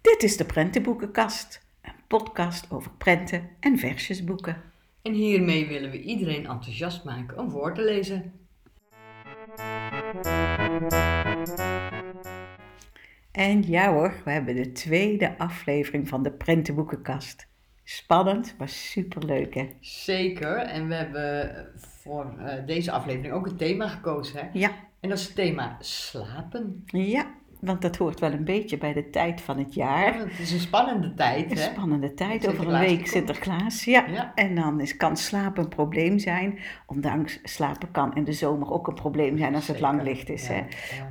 Dit 0.00 0.22
is 0.22 0.36
de 0.36 0.44
Prentenboekenkast, 0.46 1.66
een 1.82 1.92
podcast 2.06 2.70
over 2.70 2.90
prenten 2.98 3.48
en 3.60 3.78
versjesboeken. 3.78 4.62
En 5.02 5.12
hiermee 5.12 5.66
willen 5.66 5.90
we 5.90 6.00
iedereen 6.02 6.46
enthousiast 6.46 7.04
maken 7.04 7.38
om 7.38 7.50
voor 7.50 7.74
te 7.74 7.82
lezen. 7.82 8.32
En 13.32 13.62
ja 13.66 13.92
hoor, 13.92 14.14
we 14.24 14.30
hebben 14.30 14.54
de 14.54 14.72
tweede 14.72 15.38
aflevering 15.38 16.08
van 16.08 16.22
de 16.22 16.32
Prentenboekenkast. 16.32 17.48
Spannend, 17.84 18.54
maar 18.58 18.68
superleuk 18.68 19.54
hè? 19.54 19.68
Zeker, 19.80 20.56
en 20.56 20.88
we 20.88 20.94
hebben 20.94 21.66
voor 21.76 22.38
eh, 22.38 22.66
deze 22.66 22.90
aflevering 22.90 23.34
ook 23.34 23.46
een 23.46 23.56
thema 23.56 23.88
gekozen. 23.88 24.40
Hè? 24.40 24.48
Ja, 24.52 24.72
En 25.00 25.08
dat 25.08 25.18
is 25.18 25.24
het 25.24 25.34
thema 25.34 25.76
slapen. 25.80 26.82
ja, 26.86 27.26
want 27.60 27.82
dat 27.82 27.96
hoort 27.96 28.20
wel 28.20 28.32
een 28.32 28.44
beetje 28.44 28.78
bij 28.78 28.92
de 28.92 29.10
tijd 29.10 29.40
van 29.40 29.58
het 29.58 29.74
jaar. 29.74 30.16
Ja, 30.18 30.24
het 30.24 30.38
is 30.38 30.52
een 30.52 30.60
spannende 30.60 31.14
tijd. 31.14 31.50
Een 31.50 31.56
Hè? 31.56 31.62
spannende 31.62 32.14
tijd, 32.14 32.48
over 32.48 32.68
een 32.72 32.80
week. 32.80 33.06
Sinterklaas. 33.06 33.84
Ja. 33.84 34.06
Ja. 34.08 34.32
En 34.34 34.54
dan 34.54 34.80
is, 34.80 34.96
kan 34.96 35.16
slapen 35.16 35.62
een 35.62 35.68
probleem 35.68 36.18
zijn. 36.18 36.58
Ondanks 36.86 37.40
slapen 37.42 37.90
kan 37.90 38.14
in 38.14 38.24
de 38.24 38.32
zomer 38.32 38.70
ook 38.70 38.88
een 38.88 38.94
probleem 38.94 39.38
zijn 39.38 39.54
als 39.54 39.66
het 39.68 39.80
lang 39.80 40.02
licht 40.02 40.28
is. 40.28 40.46
ja, 40.46 40.52
Hè? 40.54 40.62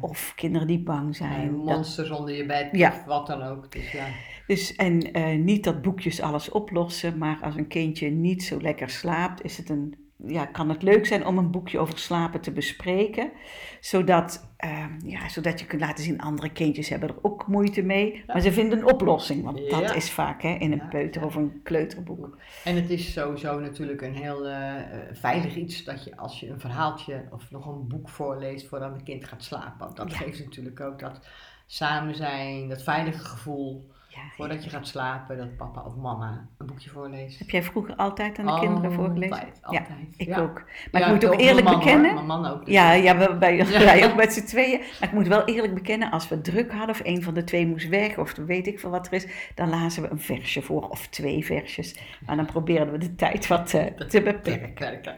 Of 0.01 0.33
kinderen 0.35 0.67
die 0.67 0.83
bang 0.83 1.15
zijn. 1.15 1.51
Dat- 1.51 1.65
monsters 1.75 2.09
onder 2.09 2.35
je 2.35 2.45
bed 2.45 2.69
Ja. 2.71 2.89
of 2.89 3.03
wat 3.05 3.27
dan 3.27 3.41
ook. 3.41 3.71
Dus 3.71 3.91
ja, 3.91 4.05
dus, 4.47 4.75
en 4.75 5.11
eh, 5.13 5.37
niet 5.37 5.63
dat 5.63 5.81
boekjes 5.81 6.21
alles 6.21 6.51
oplossen, 6.51 7.17
maar 7.17 7.37
als 7.41 7.55
een 7.55 7.67
kindje 7.67 8.09
niet 8.09 8.43
zo 8.43 8.61
lekker 8.61 8.89
slaapt, 8.89 9.43
is 9.43 9.57
het 9.57 9.69
een, 9.69 9.95
ja, 10.25 10.45
kan 10.45 10.69
het 10.69 10.81
leuk 10.81 11.05
zijn 11.05 11.25
om 11.25 11.37
een 11.37 11.51
boekje 11.51 11.79
over 11.79 11.97
slapen 11.97 12.41
te 12.41 12.51
bespreken. 12.51 13.31
Zodat, 13.79 14.47
eh, 14.57 14.85
ja, 15.03 15.29
zodat 15.29 15.59
je 15.59 15.65
kunt 15.65 15.81
laten 15.81 16.03
zien, 16.03 16.21
andere 16.21 16.51
kindjes 16.51 16.89
hebben 16.89 17.09
er 17.09 17.15
ook 17.21 17.47
moeite 17.47 17.81
mee. 17.81 18.23
Maar 18.27 18.41
ze 18.41 18.51
vinden 18.51 18.77
een 18.77 18.93
oplossing, 18.93 19.43
want 19.43 19.69
dat 19.69 19.95
is 19.95 20.11
vaak 20.11 20.41
hè, 20.41 20.49
in 20.49 20.71
een 20.71 20.77
Ja, 20.77 20.87
peuter 20.87 21.25
of 21.25 21.35
een 21.35 21.59
kleuterboek. 21.63 22.37
En 22.63 22.75
het 22.75 22.89
is 22.89 23.13
sowieso 23.13 23.59
natuurlijk 23.59 24.01
een 24.01 24.15
heel 24.15 24.47
eh, 24.47 24.73
veilig 25.11 25.55
iets 25.55 25.83
dat 25.83 26.03
je 26.03 26.17
als 26.17 26.39
je 26.39 26.49
een 26.49 26.59
verhaaltje 26.59 27.23
of 27.31 27.51
nog 27.51 27.65
een 27.65 27.87
boek 27.87 28.09
voorleest 28.09 28.67
voordat 28.67 28.93
een 28.93 29.03
kind 29.03 29.25
gaat 29.25 29.43
slapen. 29.43 29.85
Want 29.85 29.95
dat 29.95 30.13
geeft 30.13 30.43
natuurlijk 30.43 30.79
ook 30.79 30.99
dat 30.99 31.19
samen 31.65 32.15
zijn, 32.15 32.69
dat 32.69 32.83
veilige 32.83 33.25
gevoel. 33.25 33.91
Ja, 34.23 34.35
Voordat 34.35 34.63
je 34.63 34.69
gaat 34.69 34.87
slapen, 34.87 35.37
dat 35.37 35.57
papa 35.57 35.83
of 35.85 35.95
mama 35.95 36.47
een 36.57 36.65
boekje 36.65 36.89
voorleest. 36.89 37.39
Heb 37.39 37.49
jij 37.49 37.63
vroeger 37.63 37.95
altijd 37.95 38.39
aan 38.39 38.45
de 38.45 38.59
kinderen 38.59 38.91
voorgelezen? 38.91 39.35
Altijd, 39.35 39.59
altijd. 39.61 39.87
Ja, 39.87 39.95
ik 40.17 40.27
Ja. 40.27 40.39
ook. 40.39 40.63
Maar 40.91 41.01
Ja, 41.01 41.07
ik 41.07 41.13
moet 41.13 41.25
ook 41.25 41.39
eerlijk 41.39 41.65
man, 41.67 41.79
bekennen. 41.79 42.13
Mijn 42.13 42.25
man 42.25 42.45
ook. 42.45 42.65
dus 42.65 42.73
Ja, 42.73 42.91
ja, 42.91 43.13
Ja. 43.13 43.37
wij 43.85 44.05
ook 44.05 44.15
met 44.15 44.33
z'n 44.33 44.45
tweeën. 44.45 44.79
Maar 44.79 45.09
ik 45.09 45.11
moet 45.11 45.27
wel 45.27 45.45
eerlijk 45.45 45.73
bekennen, 45.73 46.11
als 46.11 46.27
we 46.29 46.41
druk 46.41 46.71
hadden 46.71 46.89
of 46.89 47.01
een 47.03 47.23
van 47.23 47.33
de 47.33 47.43
twee 47.43 47.67
moest 47.67 47.87
weg 47.89 48.17
of 48.17 48.35
weet 48.35 48.67
ik 48.67 48.79
veel 48.79 48.89
wat 48.89 49.07
er 49.07 49.13
is, 49.13 49.27
dan 49.55 49.69
lazen 49.69 50.01
we 50.03 50.09
een 50.09 50.19
versje 50.19 50.61
voor 50.61 50.89
of 50.89 51.07
twee 51.07 51.45
versjes. 51.45 51.95
Maar 52.25 52.35
dan 52.35 52.45
probeerden 52.45 52.91
we 52.91 52.97
de 52.97 53.15
tijd 53.15 53.47
wat 53.47 53.73
eh, 53.73 53.85
te 54.07 54.21
beperken. 54.21 55.17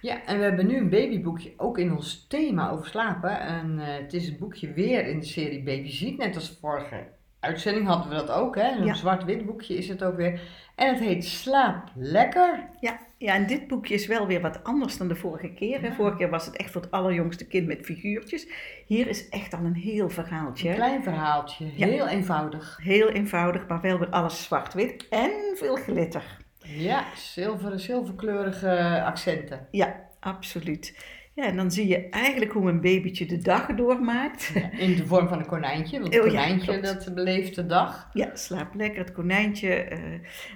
Ja, 0.00 0.24
en 0.24 0.36
we 0.38 0.42
hebben 0.44 0.66
nu 0.66 0.76
een 0.76 0.88
babyboekje 0.88 1.52
ook 1.56 1.78
in 1.78 1.92
ons 1.92 2.26
thema 2.28 2.70
over 2.70 2.86
slapen. 2.86 3.40
En 3.40 3.78
eh, 3.78 3.86
het 4.02 4.12
is 4.12 4.28
een 4.28 4.36
boekje 4.38 4.72
weer 4.72 5.06
in 5.06 5.18
de 5.20 5.26
serie 5.26 5.62
Baby 5.62 5.88
Ziet. 5.90 6.18
Net 6.18 6.34
als 6.34 6.58
vorige 6.60 7.06
uitzending 7.40 7.86
hadden 7.86 8.08
we 8.08 8.14
dat 8.14 8.30
ook. 8.30 8.56
Hè? 8.56 8.70
Een 8.70 8.84
Ja. 8.84 8.94
zwart-wit 8.94 9.46
boekje 9.46 9.74
is 9.76 9.88
het 9.88 10.04
ook 10.04 10.16
weer. 10.16 10.40
En 10.74 10.88
het 10.88 10.98
heet 11.04 11.24
Slaap 11.24 11.84
Lekker. 11.94 12.68
Ja, 12.80 12.98
ja, 13.18 13.34
en 13.34 13.46
dit 13.46 13.66
boekje 13.68 13.94
is 13.94 14.06
wel 14.06 14.26
weer 14.26 14.40
wat 14.40 14.64
anders 14.64 14.96
dan 14.98 15.08
de 15.08 15.14
vorige 15.16 15.52
keer. 15.52 15.80
hè. 15.80 15.86
Ja. 15.86 15.92
Vorige 15.94 16.16
keer 16.16 16.30
was 16.30 16.46
het 16.46 16.56
echt 16.56 16.70
voor 16.70 16.80
het 16.80 16.90
allerjongste 16.90 17.46
kind 17.46 17.66
met 17.66 17.84
figuurtjes. 17.84 18.46
Hier 18.86 19.06
is 19.08 19.28
echt 19.28 19.54
al 19.54 19.64
een 19.64 19.74
heel 19.74 20.08
verhaaltje. 20.10 20.68
Een 20.68 20.74
klein 20.74 21.02
verhaaltje, 21.02 21.66
Ja. 21.76 21.86
heel 21.86 22.08
eenvoudig. 22.08 22.78
Heel 22.82 23.08
eenvoudig, 23.10 23.66
maar 23.66 23.80
wel 23.80 23.98
weer 23.98 24.08
alles 24.10 24.42
zwart-wit 24.44 25.06
en 25.10 25.30
veel 25.54 25.76
glitter. 25.76 26.22
Ja, 26.62 27.04
zilver, 27.16 27.80
zilverkleurige 27.80 29.02
accenten. 29.04 29.66
Ja, 29.70 30.00
absoluut. 30.20 31.04
Ja, 31.40 31.46
en 31.46 31.56
dan 31.56 31.70
zie 31.70 31.86
je 31.88 32.08
eigenlijk 32.08 32.52
hoe 32.52 32.68
een 32.68 32.80
babytje 32.80 33.26
de 33.26 33.38
dag 33.38 33.66
doormaakt. 33.66 34.52
In 34.72 34.96
de 34.96 35.06
vorm 35.06 35.28
van 35.28 35.38
een 35.38 35.46
konijntje, 35.46 36.00
want 36.00 36.14
het 36.14 36.22
Oh 36.22 36.28
konijntje 36.28 36.80
dat 36.80 37.14
beleeft 37.14 37.54
de 37.54 37.66
dag. 37.66 38.08
Ja, 38.12 38.36
slaap 38.36 38.74
lekker, 38.74 38.98
het 38.98 39.12
konijntje. 39.12 39.74
eh, 39.74 39.98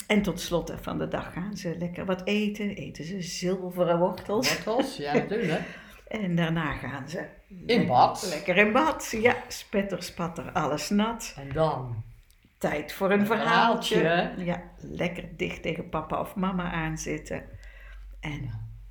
en 0.06 0.22
tot 0.22 0.40
slot 0.40 0.74
van 0.80 0.98
de 0.98 1.08
dag 1.08 1.32
gaan 1.32 1.56
ze 1.56 1.76
lekker 1.78 2.04
wat 2.04 2.26
eten. 2.26 2.68
Eten 2.70 3.04
ze 3.04 3.22
zilveren 3.22 3.98
wortels. 3.98 4.54
Wortels, 4.64 4.96
ja 4.96 5.12
natuurlijk. 5.22 5.60
En 6.08 6.36
daarna 6.36 6.72
gaan 6.72 7.08
ze 7.08 7.24
In 7.66 7.86
bad. 7.86 8.26
lekker 8.30 8.56
in 8.56 8.72
bad. 8.72 9.16
Ja, 9.20 9.36
spetter, 9.48 10.02
spatter, 10.02 10.50
alles 10.52 10.90
nat. 10.90 11.34
En 11.38 11.52
dan 11.52 12.02
Tijd 12.58 12.92
voor 12.92 13.10
een 13.10 13.20
Een 13.20 13.26
verhaaltje. 13.26 13.98
verhaaltje. 13.98 14.44
Ja, 14.44 14.62
lekker 14.80 15.24
dicht 15.36 15.62
tegen 15.62 15.88
papa 15.88 16.20
of 16.20 16.34
mama 16.34 16.70
aanzitten. 16.72 17.42
En 18.20 18.50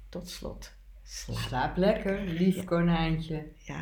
tot 0.10 0.30
slot 0.30 0.74
slaap. 1.04 1.38
slaap 1.38 1.78
lekker, 1.78 2.20
lief 2.26 2.64
konijntje. 2.64 3.44
Ja, 3.58 3.82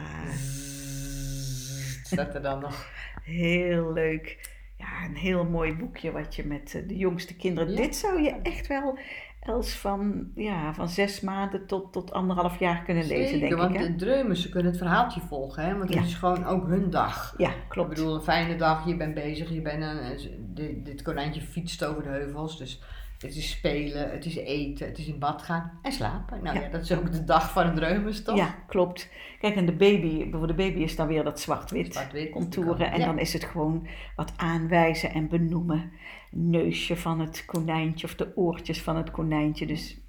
Staat 2.03 2.35
er 2.35 2.41
dan 2.41 2.59
nog. 2.59 2.87
heel 3.23 3.93
leuk. 3.93 4.49
Ja, 4.77 5.05
een 5.05 5.15
heel 5.15 5.45
mooi 5.45 5.73
boekje 5.75 6.11
wat 6.11 6.35
je 6.35 6.45
met 6.45 6.75
eh, 6.75 6.87
de 6.87 6.97
jongste 6.97 7.35
kinderen... 7.35 7.69
Ja. 7.71 7.75
Dit 7.77 7.95
zou 7.95 8.21
je 8.21 8.35
echt 8.43 8.67
wel 8.67 8.97
Els 9.41 9.73
van, 9.73 10.31
ja, 10.35 10.73
van 10.73 10.89
zes 10.89 11.21
maanden 11.21 11.67
tot, 11.67 11.93
tot 11.93 12.11
anderhalf 12.11 12.59
jaar 12.59 12.83
kunnen 12.83 13.07
lezen, 13.07 13.39
Zeker, 13.39 13.39
denk 13.49 13.61
want 13.61 13.73
ik. 13.73 13.79
Hè? 13.81 13.87
de 13.87 13.95
dreumen, 13.95 14.37
ze 14.37 14.49
kunnen 14.49 14.69
het 14.71 14.79
verhaaltje 14.81 15.21
volgen, 15.21 15.63
hè? 15.65 15.71
want 15.71 15.83
het 15.83 15.93
Ja. 15.93 16.01
is 16.03 16.13
gewoon 16.13 16.45
ook 16.45 16.67
hun 16.67 16.89
dag. 16.89 17.33
Ja, 17.37 17.49
Ik 17.49 17.55
klopt. 17.67 17.89
bedoel, 17.89 18.15
een 18.15 18.21
fijne 18.21 18.55
dag, 18.55 18.87
je 18.87 18.97
bent 18.97 19.13
bezig, 19.13 19.49
je 19.49 19.61
bent 19.61 19.83
een, 19.83 20.53
dit, 20.53 20.85
dit 20.85 21.01
konijntje 21.01 21.41
fietst 21.41 21.83
over 21.85 22.03
de 22.03 22.09
heuvels, 22.09 22.57
dus 22.57 22.81
het 23.21 23.35
is 23.35 23.49
spelen, 23.49 24.11
het 24.11 24.25
is 24.25 24.35
eten, 24.35 24.87
het 24.87 24.97
is 24.97 25.07
in 25.07 25.19
bad 25.19 25.41
gaan 25.41 25.79
en 25.81 25.91
slapen. 25.91 26.43
Nou 26.43 26.55
ja, 26.55 26.61
Ja. 26.61 26.69
dat 26.69 26.81
is 26.81 26.91
ook 26.91 27.11
de 27.11 27.23
dag 27.23 27.51
van 27.51 27.67
een 27.67 27.75
dreumes, 27.75 28.23
toch? 28.23 28.37
Ja, 28.37 28.63
klopt. 28.67 29.09
Kijk, 29.39 29.55
en 29.55 29.65
de 29.65 29.75
baby, 29.75 30.31
voor 30.31 30.47
de 30.47 30.53
baby 30.53 30.79
is 30.79 30.95
dan 30.95 31.07
weer 31.07 31.23
dat 31.23 31.39
zwart-wit 31.39 31.93
Zwart-wit, 31.93 32.29
contouren. 32.29 32.91
En 32.91 32.99
ja. 32.99 33.05
dan 33.05 33.19
is 33.19 33.33
het 33.33 33.43
gewoon 33.43 33.87
wat 34.15 34.33
aanwijzen 34.35 35.11
en 35.11 35.27
benoemen. 35.27 35.91
Neusje 36.31 36.95
van 36.95 37.19
het 37.19 37.45
konijntje 37.45 38.07
of 38.07 38.15
de 38.15 38.37
oortjes 38.37 38.81
van 38.81 38.95
het 38.95 39.11
konijntje. 39.11 39.65
Dus 39.65 39.99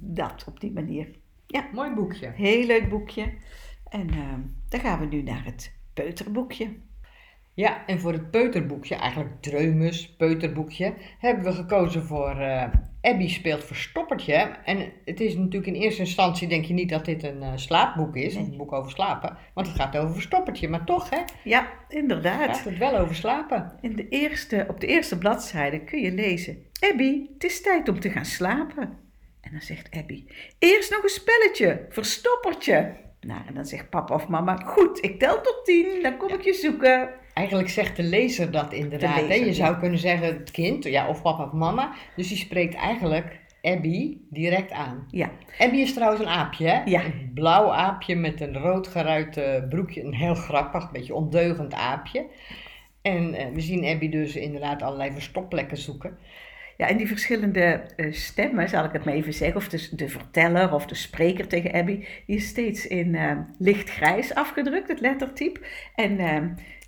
dat 0.00 0.44
op 0.48 0.60
die 0.60 0.72
manier. 0.72 1.08
Mooi 1.72 1.94
boekje. 1.94 2.32
Heel 2.34 2.66
leuk 2.66 2.88
boekje. 2.88 3.32
En 3.88 4.10
ehm, 4.10 4.40
dan 4.68 4.80
gaan 4.80 4.98
we 4.98 5.06
nu 5.06 5.22
naar 5.22 5.44
het 5.44 5.72
peuterboekje. 5.94 6.76
Ja, 7.56 7.86
en 7.86 8.00
voor 8.00 8.12
het 8.12 8.30
peuterboekje, 8.30 8.94
eigenlijk 8.94 9.42
dreumes, 9.42 10.14
peuterboekje, 10.16 10.94
hebben 11.18 11.44
we 11.44 11.52
gekozen 11.52 12.02
voor 12.02 12.40
eh, 12.40 12.64
Abby 13.00 13.28
speelt 13.28 13.64
Verstoppertje. 13.64 14.34
En 14.64 14.92
het 15.04 15.20
is 15.20 15.36
natuurlijk 15.36 15.66
in 15.66 15.74
eerste 15.82 16.00
instantie, 16.00 16.48
denk 16.48 16.64
je 16.64 16.74
niet 16.74 16.88
dat 16.88 17.04
dit 17.04 17.22
een 17.22 17.42
eh, 17.42 17.52
slaapboek 17.54 18.16
is, 18.16 18.34
een 18.34 18.56
boek 18.56 18.72
over 18.72 18.90
slapen, 18.90 19.36
want 19.54 19.66
het 19.66 19.76
gaat 19.76 19.96
over 19.96 20.12
Verstoppertje. 20.14 20.68
Maar 20.68 20.84
toch, 20.84 21.10
hè, 21.10 21.18
Ja, 21.44 21.68
inderdaad. 21.88 22.56
gaat 22.56 22.64
het 22.64 22.78
wel 22.78 22.96
over 22.96 23.14
slapen. 23.14 23.72
In 23.80 23.96
de 23.96 24.08
eerste, 24.08 24.66
op 24.68 24.80
de 24.80 24.86
eerste 24.86 25.18
bladzijde 25.18 25.84
kun 25.84 26.00
je 26.00 26.12
lezen: 26.12 26.66
Abby, 26.80 27.26
het 27.34 27.44
is 27.44 27.62
tijd 27.62 27.88
om 27.88 28.00
te 28.00 28.10
gaan 28.10 28.24
slapen. 28.24 28.82
En 29.40 29.50
dan 29.52 29.60
zegt 29.60 29.96
Abby: 29.96 30.24
Eerst 30.58 30.90
nog 30.90 31.02
een 31.02 31.08
spelletje, 31.08 31.86
verstoppertje. 31.88 32.96
Nou, 33.20 33.40
en 33.46 33.54
dan 33.54 33.66
zegt 33.66 33.90
papa 33.90 34.14
of 34.14 34.28
mama: 34.28 34.56
Goed, 34.56 35.04
ik 35.04 35.18
tel 35.18 35.40
tot 35.40 35.60
tien, 35.64 36.02
dan 36.02 36.16
kom 36.16 36.28
ik 36.28 36.42
je 36.42 36.52
zoeken. 36.52 37.24
Eigenlijk 37.36 37.68
zegt 37.68 37.96
de 37.96 38.02
lezer 38.02 38.50
dat 38.50 38.72
inderdaad. 38.72 39.28
Hè? 39.28 39.34
Je 39.34 39.44
ja. 39.44 39.52
zou 39.52 39.78
kunnen 39.78 39.98
zeggen 39.98 40.26
het 40.26 40.50
kind, 40.50 40.84
ja, 40.84 41.08
of 41.08 41.22
papa 41.22 41.44
of 41.44 41.52
mama. 41.52 41.92
Dus 42.16 42.28
die 42.28 42.36
spreekt 42.36 42.74
eigenlijk 42.74 43.40
Abby 43.62 44.16
direct 44.30 44.72
aan. 44.72 45.06
Ja, 45.10 45.30
Abby 45.58 45.76
is 45.76 45.94
trouwens 45.94 46.22
een 46.22 46.28
aapje, 46.28 46.68
hè? 46.68 46.82
Ja. 46.84 47.04
Een 47.04 47.30
blauw 47.34 47.72
aapje 47.72 48.14
met 48.14 48.40
een 48.40 48.58
rood 48.58 48.88
geruit 48.88 49.36
eh, 49.36 49.68
broekje. 49.68 50.02
Een 50.04 50.14
heel 50.14 50.34
grappig, 50.34 50.82
een 50.82 50.92
beetje 50.92 51.14
ondeugend 51.14 51.74
aapje. 51.74 52.26
En 53.02 53.34
eh, 53.34 53.46
we 53.52 53.60
zien 53.60 53.84
Abby 53.84 54.08
dus 54.08 54.36
inderdaad 54.36 54.82
allerlei 54.82 55.12
verstopplekken 55.12 55.76
zoeken. 55.76 56.18
Ja, 56.76 56.88
en 56.88 56.96
die 56.96 57.06
verschillende 57.06 57.84
eh, 57.96 58.12
stemmen, 58.12 58.68
zal 58.68 58.84
ik 58.84 58.92
het 58.92 59.04
maar 59.04 59.14
even 59.14 59.32
zeggen, 59.32 59.56
of 59.56 59.68
de, 59.68 59.88
de 59.96 60.08
verteller 60.08 60.72
of 60.72 60.86
de 60.86 60.94
spreker 60.94 61.46
tegen 61.46 61.72
Abby, 61.72 62.06
die 62.26 62.36
is 62.36 62.46
steeds 62.46 62.86
in 62.86 63.14
eh, 63.14 63.38
lichtgrijs 63.58 64.34
afgedrukt, 64.34 64.88
het 64.88 65.00
lettertype. 65.00 65.60
En 65.94 66.18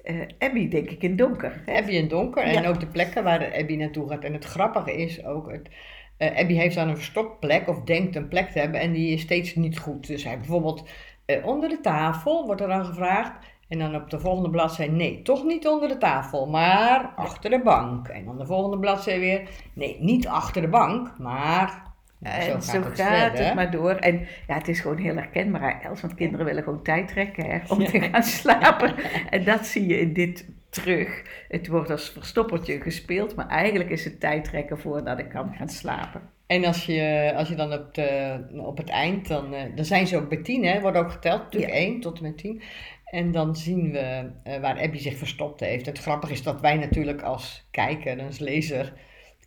eh, 0.02 0.20
Abby 0.38 0.68
denk 0.68 0.90
ik 0.90 1.02
in 1.02 1.16
donker. 1.16 1.62
hè? 1.66 1.76
Abby 1.78 1.90
in 1.92 2.08
donker 2.08 2.42
en 2.42 2.62
Ja. 2.62 2.68
ook 2.68 2.80
de 2.80 2.86
plekken 2.86 3.24
waar 3.24 3.52
Abby 3.58 3.76
naartoe 3.76 4.08
gaat. 4.08 4.24
En 4.24 4.32
het 4.32 4.44
grappige 4.44 4.96
is 4.96 5.24
ook, 5.24 5.50
het, 5.50 5.68
eh, 6.16 6.36
Abby 6.38 6.54
heeft 6.54 6.74
dan 6.74 6.88
een 6.88 6.96
verstopplek 6.96 7.68
of 7.68 7.80
denkt 7.80 8.16
een 8.16 8.28
plek 8.28 8.50
te 8.50 8.58
hebben 8.58 8.80
en 8.80 8.92
die 8.92 9.12
is 9.14 9.20
steeds 9.20 9.54
niet 9.54 9.78
goed. 9.78 10.06
Dus 10.06 10.24
hij 10.24 10.36
bijvoorbeeld 10.38 10.88
eh, 11.24 11.46
onder 11.46 11.68
de 11.68 11.80
tafel 11.80 12.46
wordt 12.46 12.60
er 12.60 12.68
dan 12.68 12.84
gevraagd. 12.84 13.32
En 13.68 13.78
dan 13.78 13.94
op 13.94 14.10
de 14.10 14.20
volgende 14.20 14.50
bladzijde, 14.50 14.92
nee, 14.92 15.22
toch 15.22 15.44
niet 15.44 15.66
onder 15.68 15.88
de 15.88 15.98
tafel, 15.98 16.46
maar 16.46 17.12
achter 17.16 17.50
de 17.50 17.60
bank. 17.62 18.08
En 18.08 18.24
dan 18.24 18.38
de 18.38 18.46
volgende 18.46 18.78
bladzijde 18.78 19.20
weer, 19.20 19.48
nee, 19.72 19.96
niet 20.00 20.26
achter 20.28 20.62
de 20.62 20.68
bank, 20.68 21.18
maar 21.18 21.82
Nou, 22.18 22.50
en 22.50 22.62
zo 22.62 22.82
gaat, 22.82 23.38
het, 23.38 23.54
maar 23.54 23.70
door. 23.70 23.94
En 23.94 24.26
ja, 24.46 24.54
het 24.54 24.68
is 24.68 24.80
gewoon 24.80 24.96
heel 24.96 25.14
herkenbaar, 25.14 25.82
Els, 25.82 26.00
want 26.00 26.14
kinderen 26.14 26.46
willen 26.46 26.62
gewoon 26.62 26.82
tijd 26.82 27.08
trekken 27.08 27.50
hè, 27.50 27.58
om 27.68 27.84
te 27.84 28.00
gaan 28.00 28.22
slapen. 28.42 28.94
en 29.30 29.44
dat 29.44 29.66
zie 29.66 29.86
je 29.86 30.00
in 30.00 30.12
dit 30.12 30.46
terug. 30.70 31.22
Het 31.48 31.68
wordt 31.68 31.90
als 31.90 32.10
verstoppertje 32.10 32.80
gespeeld, 32.80 33.34
maar 33.34 33.48
eigenlijk 33.48 33.90
is 33.90 34.04
het 34.04 34.20
tijd 34.20 34.44
trekken 34.44 34.78
voordat 34.78 35.18
ik 35.18 35.28
kan 35.28 35.54
gaan 35.54 35.68
slapen. 35.68 36.20
En 36.46 36.64
als 36.64 36.86
je, 36.86 37.32
als 37.36 37.48
je 37.48 37.54
dan 37.54 37.72
op, 37.72 37.94
de, 37.94 38.38
op 38.56 38.76
het 38.76 38.88
eind, 38.88 39.28
dan, 39.28 39.54
eh, 39.54 39.62
dan 39.74 39.84
zijn 39.84 40.06
ze 40.06 40.16
ook 40.16 40.28
bij 40.28 40.42
tien, 40.42 40.64
hè, 40.64 40.80
wordt 40.80 40.96
ook 40.96 41.10
geteld, 41.10 41.42
natuurlijk 41.42 41.72
ja. 41.72 41.78
één 41.78 42.00
tot 42.00 42.16
en 42.16 42.22
met 42.22 42.38
tien. 42.38 42.62
En 43.04 43.32
dan 43.32 43.56
zien 43.56 43.92
we 43.92 44.30
uh, 44.46 44.60
waar 44.60 44.80
Abby 44.80 44.98
zich 44.98 45.16
verstopt 45.16 45.60
heeft. 45.60 45.86
Het 45.86 45.98
grappige 45.98 46.32
is 46.32 46.42
dat 46.42 46.60
wij 46.60 46.76
natuurlijk 46.76 47.22
als 47.22 47.68
kijker, 47.70 48.22
als 48.22 48.38
lezer, 48.38 48.84
het 48.84 48.92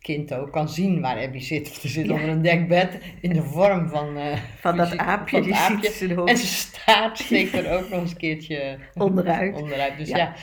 kind 0.02 0.34
ook, 0.34 0.52
kan 0.52 0.68
zien 0.68 1.00
waar 1.00 1.22
Abby 1.22 1.38
zit. 1.38 1.68
Ze 1.68 1.88
zit 1.88 2.10
onder 2.10 2.28
een 2.28 2.42
dekbed 2.42 2.98
in 3.20 3.32
de 3.32 3.42
vorm 3.42 3.88
van... 3.88 4.16
Uh, 4.16 4.36
van 4.60 4.76
dat 4.76 4.96
aapje, 4.96 5.36
van 5.36 5.46
die 5.46 5.54
aapje. 5.54 5.90
ziet 5.90 6.12
hoofd. 6.12 6.30
En 6.30 6.36
ze 6.36 6.46
staat 6.46 7.18
steekt 7.18 7.54
er 7.54 7.72
ook 7.72 7.88
nog 7.88 8.00
eens 8.00 8.10
een 8.10 8.16
keertje 8.16 8.78
onderuit. 8.94 9.54
onderuit. 9.54 9.98
Dus 9.98 10.08
ja 10.08 10.34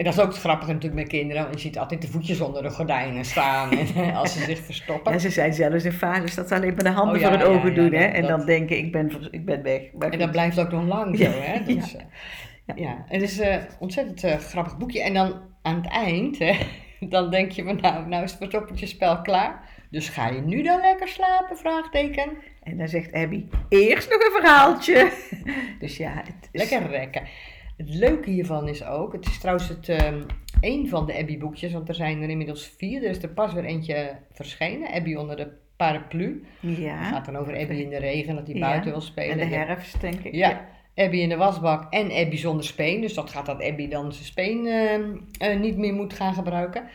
en 0.00 0.06
dat 0.06 0.14
is 0.14 0.20
ook 0.20 0.28
het 0.28 0.38
grappige 0.38 0.72
natuurlijk 0.72 1.00
met 1.00 1.10
kinderen, 1.10 1.42
want 1.42 1.54
je 1.54 1.60
ziet 1.60 1.78
altijd 1.78 2.02
de 2.02 2.08
voetjes 2.08 2.40
onder 2.40 2.62
de 2.62 2.70
gordijnen 2.70 3.24
staan 3.24 3.70
en, 3.70 4.14
als 4.14 4.32
ze 4.32 4.44
zich 4.44 4.58
verstoppen. 4.58 5.12
Ja, 5.12 5.18
ze 5.18 5.30
zijn 5.30 5.54
zelfs 5.54 5.84
in 5.84 5.92
fases 5.92 6.34
dat 6.34 6.48
ze 6.48 6.54
alleen 6.54 6.74
maar 6.74 6.84
de 6.84 6.90
handen 6.90 7.16
oh, 7.16 7.22
voor 7.22 7.38
hun 7.38 7.46
ogen 7.46 7.74
doen 7.74 7.92
hè? 7.92 8.04
en 8.04 8.26
dan 8.26 8.46
denken 8.46 8.78
ik 8.78 8.92
ben, 8.92 9.28
ik 9.30 9.44
ben 9.44 9.62
weg. 9.62 9.82
en 10.10 10.18
dat 10.18 10.30
blijft 10.30 10.58
ook 10.58 10.70
nog 10.70 10.86
lang 10.86 11.18
zo. 11.18 11.24
Hè? 11.24 11.64
Dus, 11.64 11.96
ja. 12.74 13.04
het 13.06 13.22
is 13.22 13.38
een 13.38 13.60
ontzettend 13.78 14.24
uh, 14.24 14.34
grappig 14.34 14.78
boekje. 14.78 15.02
En 15.02 15.14
dan 15.14 15.40
aan 15.62 15.76
het 15.76 15.92
eind, 15.92 16.38
hè, 16.38 16.56
dan 17.14 17.30
denk 17.30 17.50
je 17.50 17.64
van 17.64 17.78
nou, 17.80 18.08
nou 18.08 18.24
is 18.24 18.30
het 18.30 18.38
verstoppertje 18.38 18.86
spel 18.86 19.20
klaar. 19.22 19.68
Dus 19.90 20.08
ga 20.08 20.28
je 20.28 20.40
nu 20.40 20.62
dan 20.62 20.80
lekker 20.80 21.08
slapen? 21.08 21.56
Vraagteken. 21.56 22.36
En 22.62 22.76
dan 22.76 22.88
zegt 22.88 23.12
Abby, 23.12 23.46
eerst 23.68 24.10
nog 24.10 24.20
een 24.20 24.40
verhaaltje. 24.40 25.12
dus 25.80 25.96
ja, 25.96 26.12
het 26.24 26.48
is... 26.52 26.70
Lekker 26.70 26.90
rekken. 26.90 27.22
Het 27.76 27.94
leuke 27.94 28.30
hiervan 28.30 28.68
is 28.68 28.84
ook, 28.84 29.12
het 29.12 29.26
is 29.26 29.38
trouwens 29.38 29.68
het, 29.68 29.88
um, 29.88 30.26
een 30.60 30.88
van 30.88 31.06
de 31.06 31.18
Abby-boekjes, 31.18 31.72
want 31.72 31.88
er 31.88 31.94
zijn 31.94 32.22
er 32.22 32.28
inmiddels 32.28 32.74
vier. 32.76 33.02
Er 33.02 33.10
is 33.10 33.22
er 33.22 33.28
pas 33.28 33.52
weer 33.52 33.64
eentje 33.64 34.16
verschenen, 34.32 34.90
Abby 34.90 35.14
onder 35.14 35.36
de 35.36 35.52
paraplu. 35.80 36.44
Ja. 36.60 36.96
Het 36.96 37.06
gaat 37.06 37.24
dan 37.24 37.36
over 37.36 37.58
Abby 37.58 37.74
in 37.74 37.90
de 37.90 37.98
regen, 37.98 38.34
dat 38.34 38.46
hij 38.46 38.60
buiten 38.60 38.90
wil 38.90 39.00
spelen. 39.00 39.40
En 39.40 39.48
de 39.48 39.54
herfst, 39.54 40.00
denk 40.00 40.20
ik. 40.20 40.34
Ja. 40.34 40.68
Abby 40.94 41.16
in 41.16 41.28
de 41.28 41.36
wasbak 41.36 41.92
en 41.92 42.10
Abby 42.12 42.36
zonder 42.36 42.64
speen. 42.64 43.00
Dus 43.00 43.14
dat 43.14 43.30
gaat 43.30 43.46
dat 43.46 43.62
Abby 43.62 43.88
dan 43.88 44.12
zijn 44.12 44.24
speen 44.24 44.66
uh, 44.66 45.52
uh, 45.52 45.60
niet 45.60 45.76
meer 45.76 45.94
moet 45.94 46.12
gaan 46.12 46.34
gebruiken. 46.34 46.88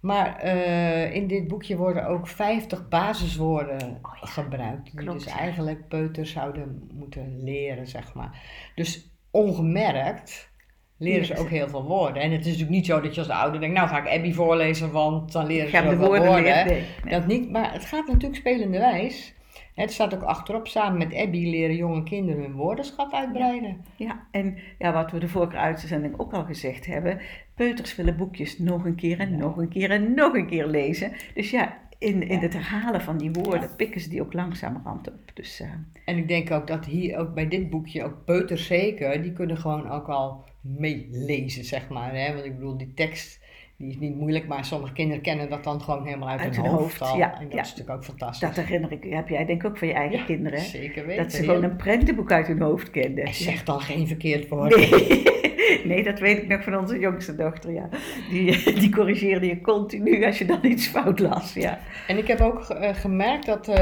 Maar 0.00 0.44
uh, 0.44 1.14
in 1.14 1.26
dit 1.26 1.48
boekje 1.48 1.76
worden 1.76 2.06
ook 2.06 2.28
50 2.28 2.88
basiswoorden 2.88 3.98
oh 4.02 4.16
ja, 4.20 4.26
gebruikt. 4.26 4.84
Die 4.84 4.94
klopt, 4.94 5.24
dus 5.24 5.32
eigenlijk 5.32 5.88
peuters 5.88 6.32
zouden 6.32 6.90
moeten 6.94 7.42
leren, 7.42 7.86
zeg 7.86 8.14
maar. 8.14 8.42
Dus 8.74 9.10
ongemerkt 9.30 10.50
leren 10.98 11.26
ze 11.26 11.36
ook 11.36 11.48
heel 11.48 11.68
veel 11.68 11.84
woorden. 11.84 12.22
En 12.22 12.30
het 12.30 12.40
is 12.40 12.46
natuurlijk 12.46 12.70
niet 12.70 12.86
zo 12.86 13.00
dat 13.00 13.14
je 13.14 13.20
als 13.20 13.30
ouder 13.30 13.60
denkt, 13.60 13.76
nou 13.76 13.88
ga 13.88 13.98
ik 13.98 14.16
Abby 14.16 14.32
voorlezen, 14.32 14.90
want 14.90 15.32
dan 15.32 15.46
leren 15.46 15.70
ze 15.70 15.82
wel 15.82 15.96
woorden. 15.96 16.26
woorden. 16.26 16.84
Dat 17.08 17.26
niet, 17.26 17.50
maar 17.50 17.72
het 17.72 17.84
gaat 17.84 18.06
natuurlijk 18.06 18.36
spelende 18.36 18.78
wijs. 18.78 19.36
Het 19.74 19.92
staat 19.92 20.14
ook 20.14 20.22
achterop, 20.22 20.66
samen 20.66 20.98
met 20.98 21.14
Abby 21.14 21.50
leren 21.50 21.76
jonge 21.76 22.02
kinderen 22.02 22.42
hun 22.42 22.52
woordenschat 22.52 23.12
uitbreiden. 23.12 23.84
Ja, 23.96 24.26
en 24.30 24.58
ja, 24.78 24.92
wat 24.92 25.10
we 25.10 25.18
de 25.18 25.28
vorige 25.28 25.56
uitzending 25.56 26.18
ook 26.18 26.32
al 26.32 26.44
gezegd 26.44 26.86
hebben, 26.86 27.20
peuters 27.54 27.96
willen 27.96 28.16
boekjes 28.16 28.58
nog 28.58 28.84
een 28.84 28.94
keer 28.94 29.20
en 29.20 29.36
nog 29.36 29.56
een 29.56 29.68
keer 29.68 29.90
en 29.90 30.14
nog 30.14 30.34
een 30.34 30.46
keer 30.46 30.66
lezen. 30.66 31.12
Dus 31.34 31.50
ja, 31.50 31.78
in, 31.98 32.28
in 32.28 32.38
het 32.38 32.52
herhalen 32.52 33.00
van 33.00 33.18
die 33.18 33.30
woorden 33.32 33.76
pikken 33.76 34.00
ze 34.00 34.08
die 34.08 34.22
ook 34.22 34.32
langzamerhand 34.32 35.08
op. 35.08 35.30
Dus, 35.34 35.60
uh... 35.60 35.68
En 36.04 36.16
ik 36.16 36.28
denk 36.28 36.50
ook 36.50 36.66
dat 36.66 36.84
hier 36.84 37.18
ook 37.18 37.34
bij 37.34 37.48
dit 37.48 37.70
boekje, 37.70 38.04
ook 38.04 38.24
peuters 38.24 38.66
zeker, 38.66 39.22
die 39.22 39.32
kunnen 39.32 39.56
gewoon 39.56 39.90
ook 39.90 40.08
al 40.08 40.44
meelezen, 40.76 41.64
zeg 41.64 41.88
maar. 41.88 42.14
Hè? 42.14 42.32
Want 42.32 42.44
ik 42.44 42.54
bedoel, 42.54 42.76
die 42.76 42.94
tekst 42.94 43.40
die 43.78 43.88
is 43.88 43.98
niet 43.98 44.16
moeilijk, 44.16 44.46
maar 44.46 44.64
sommige 44.64 44.92
kinderen 44.92 45.22
kennen 45.22 45.50
dat 45.50 45.64
dan 45.64 45.80
gewoon 45.80 46.04
helemaal 46.04 46.28
uit, 46.28 46.56
hun, 46.56 46.66
hoofd. 46.66 47.00
al. 47.00 47.16
Ja, 47.16 47.40
en 47.40 47.48
dat 47.48 47.52
is 47.52 47.68
natuurlijk 47.68 47.90
ook 47.90 48.04
fantastisch. 48.04 48.48
Dat 48.48 48.64
herinner 48.64 48.92
ik, 48.92 49.04
heb 49.04 49.28
jij 49.28 49.44
denk 49.44 49.62
ik 49.62 49.68
ook 49.68 49.78
van 49.78 49.88
je 49.88 49.94
eigen 49.94 50.24
kinderen. 50.24 50.60
Zeker 50.60 51.06
weten. 51.06 51.22
Dat 51.22 51.32
ze 51.32 51.42
gewoon 51.42 51.62
een 51.62 51.76
prentenboek 51.76 52.32
uit 52.32 52.46
hun 52.46 52.60
hoofd 52.60 52.90
kenden. 52.90 53.24
En 53.24 53.34
zegt 53.34 53.66
dan 53.66 53.80
geen 53.80 54.06
verkeerd 54.06 54.48
woord. 54.48 54.76
Nee. 54.76 55.56
Nee, 55.84 56.02
dat 56.02 56.18
weet 56.18 56.38
ik 56.38 56.48
nog 56.48 56.62
van 56.62 56.76
onze 56.76 56.98
jongste 56.98 57.34
dochter, 57.34 57.72
ja. 57.72 57.88
Die, 58.30 58.62
die 58.80 58.90
corrigeerde 58.90 59.46
je 59.46 59.60
continu 59.60 60.24
als 60.24 60.38
je 60.38 60.44
dan 60.44 60.64
iets 60.64 60.86
fout 60.86 61.18
las, 61.18 61.54
ja. 61.54 61.78
En 62.06 62.18
ik 62.18 62.26
heb 62.26 62.40
ook 62.40 62.70
uh, 62.70 62.94
gemerkt 62.94 63.46
dat 63.46 63.68
uh, 63.68 63.76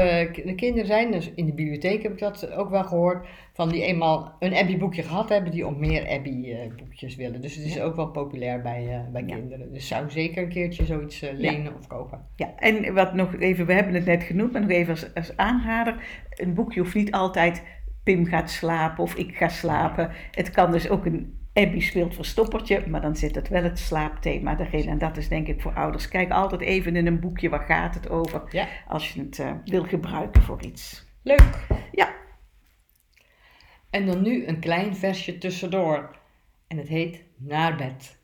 de 0.45 0.53
kinderen 0.55 0.87
zijn, 0.87 1.11
dus 1.11 1.31
in 1.35 1.45
de 1.45 1.53
bibliotheek 1.53 2.03
heb 2.03 2.11
ik 2.11 2.19
dat 2.19 2.51
ook 2.51 2.69
wel 2.69 2.83
gehoord, 2.83 3.27
van 3.53 3.69
die 3.69 3.83
eenmaal 3.83 4.35
een 4.39 4.55
Abby-boekje 4.55 5.03
gehad 5.03 5.29
hebben, 5.29 5.51
die 5.51 5.67
om 5.67 5.79
meer 5.79 6.09
Abby-boekjes 6.09 7.15
willen. 7.15 7.41
Dus 7.41 7.55
het 7.55 7.65
is 7.65 7.79
ook 7.79 7.95
wel 7.95 8.07
populair 8.07 8.61
bij, 8.61 8.83
uh, 8.87 9.11
bij 9.11 9.23
kinderen. 9.23 9.73
Dus 9.73 9.87
zou 9.87 10.09
zeker 10.09 10.43
een 10.43 10.49
keertje 10.49 10.85
zoiets 10.85 11.21
lenen 11.33 11.75
of 11.75 11.87
kopen. 11.87 12.25
Ja, 12.35 12.53
en 12.55 12.93
wat 12.93 13.13
nog 13.13 13.35
even, 13.39 13.65
we 13.65 13.73
hebben 13.73 13.93
het 13.93 14.05
net 14.05 14.23
genoemd, 14.23 14.51
maar 14.51 14.61
nog 14.61 14.69
even 14.69 14.93
als, 14.93 15.13
als 15.13 15.37
aanrader, 15.37 15.95
een 16.29 16.53
boekje 16.53 16.79
hoeft 16.79 16.95
niet 16.95 17.11
altijd 17.11 17.63
Pim 18.07 18.25
gaat 18.25 18.49
slapen 18.49 19.03
of 19.03 19.15
ik 19.15 19.35
ga 19.35 19.47
slapen. 19.47 20.11
Het 20.31 20.51
kan 20.51 20.71
dus 20.71 20.89
ook 20.89 21.05
een 21.05 21.46
Abby 21.57 21.79
speelt 21.79 22.15
verstoppertje, 22.15 22.87
maar 22.87 23.01
dan 23.01 23.15
zit 23.15 23.35
het 23.35 23.47
wel 23.47 23.63
het 23.63 23.79
slaapthema 23.79 24.59
erin. 24.59 24.87
En 24.87 24.97
dat 24.97 25.17
is 25.17 25.27
denk 25.27 25.47
ik 25.47 25.61
voor 25.61 25.73
ouders. 25.73 26.07
Kijk 26.07 26.31
altijd 26.31 26.61
even 26.61 26.95
in 26.95 27.07
een 27.07 27.19
boekje, 27.19 27.49
waar 27.49 27.65
gaat 27.65 27.93
het 27.93 28.09
over? 28.09 28.43
Ja. 28.51 28.67
Als 28.87 29.13
je 29.13 29.21
het 29.21 29.37
uh, 29.37 29.51
wil 29.65 29.83
gebruiken 29.83 30.41
voor 30.41 30.63
iets. 30.63 31.05
Leuk. 31.23 31.67
Ja. 31.91 32.13
En 33.89 34.05
dan 34.05 34.21
nu 34.21 34.47
een 34.47 34.59
klein 34.59 34.95
versje 34.95 35.37
tussendoor. 35.37 36.15
En 36.67 36.77
het 36.77 36.87
heet 36.87 37.23
Naar 37.37 37.75
bed. 37.75 38.19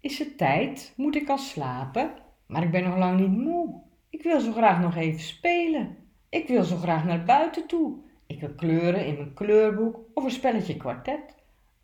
Is 0.00 0.18
het 0.18 0.38
tijd? 0.38 0.92
Moet 0.96 1.16
ik 1.16 1.28
al 1.28 1.38
slapen? 1.38 2.10
Maar 2.46 2.62
ik 2.62 2.70
ben 2.70 2.84
nog 2.84 2.96
lang 2.96 3.20
niet 3.20 3.44
moe. 3.44 3.80
Ik 4.10 4.22
wil 4.22 4.40
zo 4.40 4.52
graag 4.52 4.80
nog 4.80 4.96
even 4.96 5.20
spelen. 5.20 5.96
Ik 6.28 6.48
wil 6.48 6.64
zo 6.64 6.76
graag 6.76 7.04
naar 7.04 7.24
buiten 7.24 7.66
toe. 7.66 7.96
Ik 8.26 8.40
wil 8.40 8.54
kleuren 8.54 9.06
in 9.06 9.14
mijn 9.14 9.34
kleurboek 9.34 9.98
of 10.14 10.24
een 10.24 10.30
spelletje 10.30 10.76
kwartet. 10.76 11.34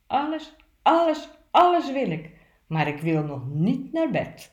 Alles 0.07 0.55
alles, 0.85 1.29
alles 1.51 1.93
wil 1.93 2.11
ik, 2.11 2.31
maar 2.67 2.89
ik 2.89 2.99
wil 2.99 3.23
nog 3.23 3.43
niet 3.49 3.93
naar 3.93 4.11
bed. 4.11 4.53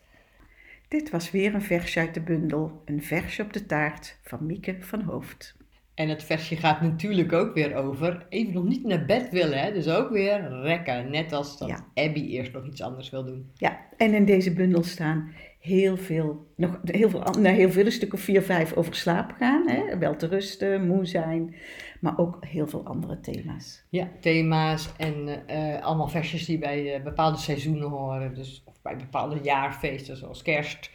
Dit 0.88 1.10
was 1.10 1.32
weer 1.32 1.54
een 1.54 1.62
versje 1.62 2.00
uit 2.00 2.14
de 2.14 2.22
bundel, 2.22 2.82
een 2.86 3.04
versje 3.04 3.42
op 3.44 3.54
de 3.54 3.66
taart 3.66 4.18
van 4.22 4.46
Mieke 4.46 4.76
van 4.80 5.02
Hoofd. 5.02 5.56
En 5.94 6.10
het 6.10 6.24
versje 6.24 6.56
gaat 6.56 6.82
natuurlijk 6.82 7.34
ook 7.34 7.54
weer 7.54 7.76
over 7.76 8.26
even 8.30 8.54
nog 8.54 8.64
niet 8.64 8.84
naar 8.84 9.06
bed 9.06 9.30
willen, 9.30 9.60
hè? 9.60 9.74
dus 9.74 9.88
ook 9.88 10.10
weer 10.10 10.50
rekken. 10.62 11.12
Net 11.12 11.34
als 11.34 11.58
dat 11.58 11.84
Abby 11.94 12.20
eerst 12.20 12.54
nog 12.54 12.66
iets 12.66 12.82
anders 12.82 13.10
wil 13.10 13.24
doen. 13.24 13.52
Ja, 13.54 13.80
en 13.98 14.14
in 14.14 14.26
deze 14.26 14.54
bundel 14.54 14.84
staan 14.84 15.32
heel 15.62 15.98
veel, 15.98 16.48
nog 16.56 16.80
heel 16.84 17.10
veel, 17.10 17.20
nou, 17.20 17.48
heel 17.48 17.72
veel, 17.72 17.86
een 17.86 17.92
stuk 17.92 18.14
of 18.14 18.20
vier, 18.20 18.42
vijf 18.42 18.74
over 18.74 18.96
slaap 18.96 19.32
gaan. 19.38 19.70
Hè? 19.70 19.98
Wel 19.98 20.16
te 20.16 20.28
rusten, 20.28 20.88
moe 20.88 21.06
zijn, 21.06 21.56
maar 22.00 22.18
ook 22.18 22.38
heel 22.46 22.68
veel 22.68 22.86
andere 22.86 23.20
thema's. 23.20 23.84
Ja, 23.90 24.08
thema's 24.20 24.92
en 24.98 25.44
uh, 25.50 25.82
allemaal 25.82 26.08
versjes 26.08 26.46
die 26.46 26.58
bij 26.58 26.98
uh, 26.98 27.04
bepaalde 27.04 27.38
seizoenen 27.38 27.90
horen. 27.90 28.34
Dus 28.34 28.62
of 28.66 28.82
bij 28.82 28.96
bepaalde 28.96 29.40
jaarfeesten 29.42 30.18
zoals 30.18 30.42
kerst, 30.42 30.92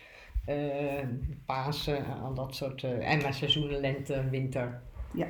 uh, 0.49 0.55
Pasen, 1.47 2.05
al 2.23 2.35
dat 2.35 2.55
soort. 2.55 2.83
en 2.83 3.23
maar 3.23 3.35
seizoenen, 3.35 3.81
lente, 3.81 4.29
winter. 4.31 4.81
Ja, 5.13 5.27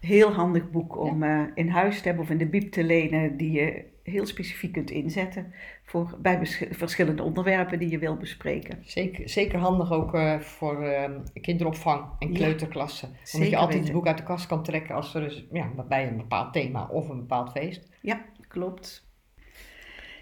heel 0.00 0.32
handig 0.32 0.70
boek 0.70 0.98
om 0.98 1.24
in 1.54 1.68
huis 1.68 2.00
te 2.00 2.06
hebben 2.06 2.24
of 2.24 2.30
in 2.30 2.38
de 2.38 2.46
bieb 2.46 2.72
te 2.72 2.84
lenen 2.84 3.36
die 3.36 3.52
je 3.52 3.84
heel 4.08 4.26
specifiek 4.26 4.72
kunt 4.72 4.90
inzetten 4.90 5.52
voor, 5.82 6.18
bij 6.22 6.46
verschillende 6.70 7.22
onderwerpen 7.22 7.78
die 7.78 7.90
je 7.90 7.98
wil 7.98 8.16
bespreken. 8.16 8.78
Zeker, 8.82 9.28
zeker 9.28 9.58
handig 9.58 9.92
ook 9.92 10.14
uh, 10.14 10.38
voor 10.38 10.84
uh, 10.84 11.04
kinderopvang 11.40 12.04
en 12.18 12.32
kleuterklassen. 12.32 13.08
Ja, 13.08 13.30
omdat 13.32 13.50
je 13.50 13.56
altijd 13.56 13.82
het 13.82 13.92
boek 13.92 14.06
uit 14.06 14.18
de 14.18 14.22
kast 14.22 14.46
kan 14.46 14.62
trekken 14.62 14.94
als 14.94 15.14
er 15.14 15.22
is, 15.22 15.46
ja, 15.52 15.70
bij 15.88 16.08
een 16.08 16.16
bepaald 16.16 16.52
thema 16.52 16.86
of 16.86 17.08
een 17.08 17.18
bepaald 17.18 17.50
feest. 17.50 17.88
Ja, 18.02 18.24
klopt. 18.48 19.06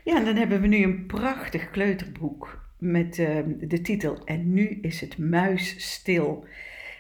Ja, 0.05 0.17
en 0.17 0.25
dan 0.25 0.37
hebben 0.37 0.61
we 0.61 0.67
nu 0.67 0.83
een 0.83 1.07
prachtig 1.07 1.71
kleuterboek 1.71 2.65
met 2.79 3.19
uh, 3.19 3.39
de 3.59 3.81
titel 3.81 4.25
En 4.25 4.53
nu 4.53 4.79
is 4.83 5.01
het 5.01 5.19
muis 5.19 5.93
stil 5.93 6.45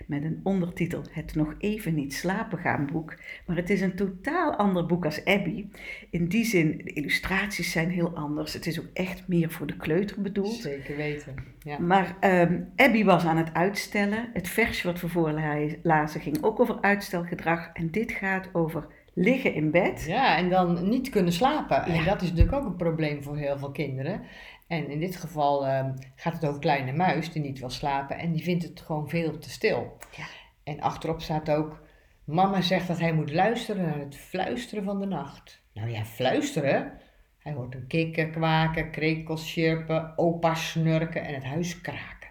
met 0.06 0.24
een 0.24 0.40
ondertitel 0.42 1.02
Het 1.10 1.34
nog 1.34 1.54
even 1.58 1.94
niet 1.94 2.14
slapen 2.14 2.58
gaan 2.58 2.88
boek. 2.92 3.14
Maar 3.46 3.56
het 3.56 3.70
is 3.70 3.80
een 3.80 3.96
totaal 3.96 4.54
ander 4.54 4.86
boek 4.86 5.04
als 5.04 5.24
Abby. 5.24 5.66
In 6.10 6.28
die 6.28 6.44
zin, 6.44 6.80
de 6.84 6.92
illustraties 6.92 7.70
zijn 7.70 7.90
heel 7.90 8.16
anders. 8.16 8.52
Het 8.52 8.66
is 8.66 8.80
ook 8.80 8.88
echt 8.92 9.28
meer 9.28 9.50
voor 9.50 9.66
de 9.66 9.76
kleuter 9.76 10.20
bedoeld. 10.22 10.52
Zeker 10.54 10.96
weten, 10.96 11.34
ja. 11.58 11.78
Maar 11.78 12.16
um, 12.20 12.68
Abby 12.76 13.04
was 13.04 13.24
aan 13.24 13.36
het 13.36 13.54
uitstellen. 13.54 14.28
Het 14.32 14.48
versje 14.48 14.86
wat 14.86 15.00
we 15.00 15.08
voorlazen 15.08 16.20
ging 16.20 16.42
ook 16.42 16.60
over 16.60 16.80
uitstelgedrag. 16.80 17.70
En 17.72 17.90
dit 17.90 18.12
gaat 18.12 18.48
over 18.52 18.86
liggen 19.18 19.54
in 19.54 19.70
bed. 19.70 20.04
Ja, 20.06 20.36
en 20.36 20.50
dan 20.50 20.88
niet 20.88 21.08
kunnen 21.08 21.32
slapen. 21.32 21.84
En 21.84 22.04
dat 22.04 22.22
is 22.22 22.28
natuurlijk 22.28 22.56
ook 22.56 22.64
een 22.64 22.76
probleem 22.76 23.22
voor 23.22 23.36
heel 23.36 23.58
veel 23.58 23.70
kinderen. 23.70 24.20
En 24.66 24.90
in 24.90 24.98
dit 25.00 25.16
geval 25.16 25.66
ehm, 25.66 25.92
gaat 26.14 26.32
het 26.32 26.46
over 26.46 26.60
kleine 26.60 26.92
muis 26.92 27.32
die 27.32 27.42
niet 27.42 27.58
wil 27.58 27.70
slapen 27.70 28.18
en 28.18 28.32
die 28.32 28.42
vindt 28.42 28.64
het 28.64 28.80
gewoon 28.80 29.08
veel 29.08 29.38
te 29.38 29.50
stil. 29.50 29.96
Ja. 30.16 30.26
En 30.64 30.80
achterop 30.80 31.20
staat 31.20 31.50
ook, 31.50 31.82
mama 32.24 32.60
zegt 32.60 32.86
dat 32.86 32.98
hij 32.98 33.12
moet 33.12 33.32
luisteren 33.32 33.82
naar 33.82 33.98
het 33.98 34.16
fluisteren 34.16 34.84
van 34.84 35.00
de 35.00 35.06
nacht. 35.06 35.62
Nou 35.72 35.90
ja, 35.90 36.04
fluisteren? 36.04 36.92
Hij 37.38 37.52
hoort 37.52 37.74
een 37.74 37.86
kikker 37.86 38.30
kwaken, 38.30 38.90
krekels 38.90 39.52
chirpen, 39.52 40.18
opa 40.18 40.54
snurken 40.54 41.24
en 41.24 41.34
het 41.34 41.44
huis 41.44 41.80
kraken. 41.80 42.30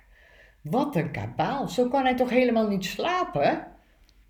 Wat 0.62 0.96
een 0.96 1.12
kabaal, 1.12 1.68
zo 1.68 1.88
kan 1.88 2.04
hij 2.04 2.16
toch 2.16 2.30
helemaal 2.30 2.68
niet 2.68 2.86
slapen? 2.86 3.68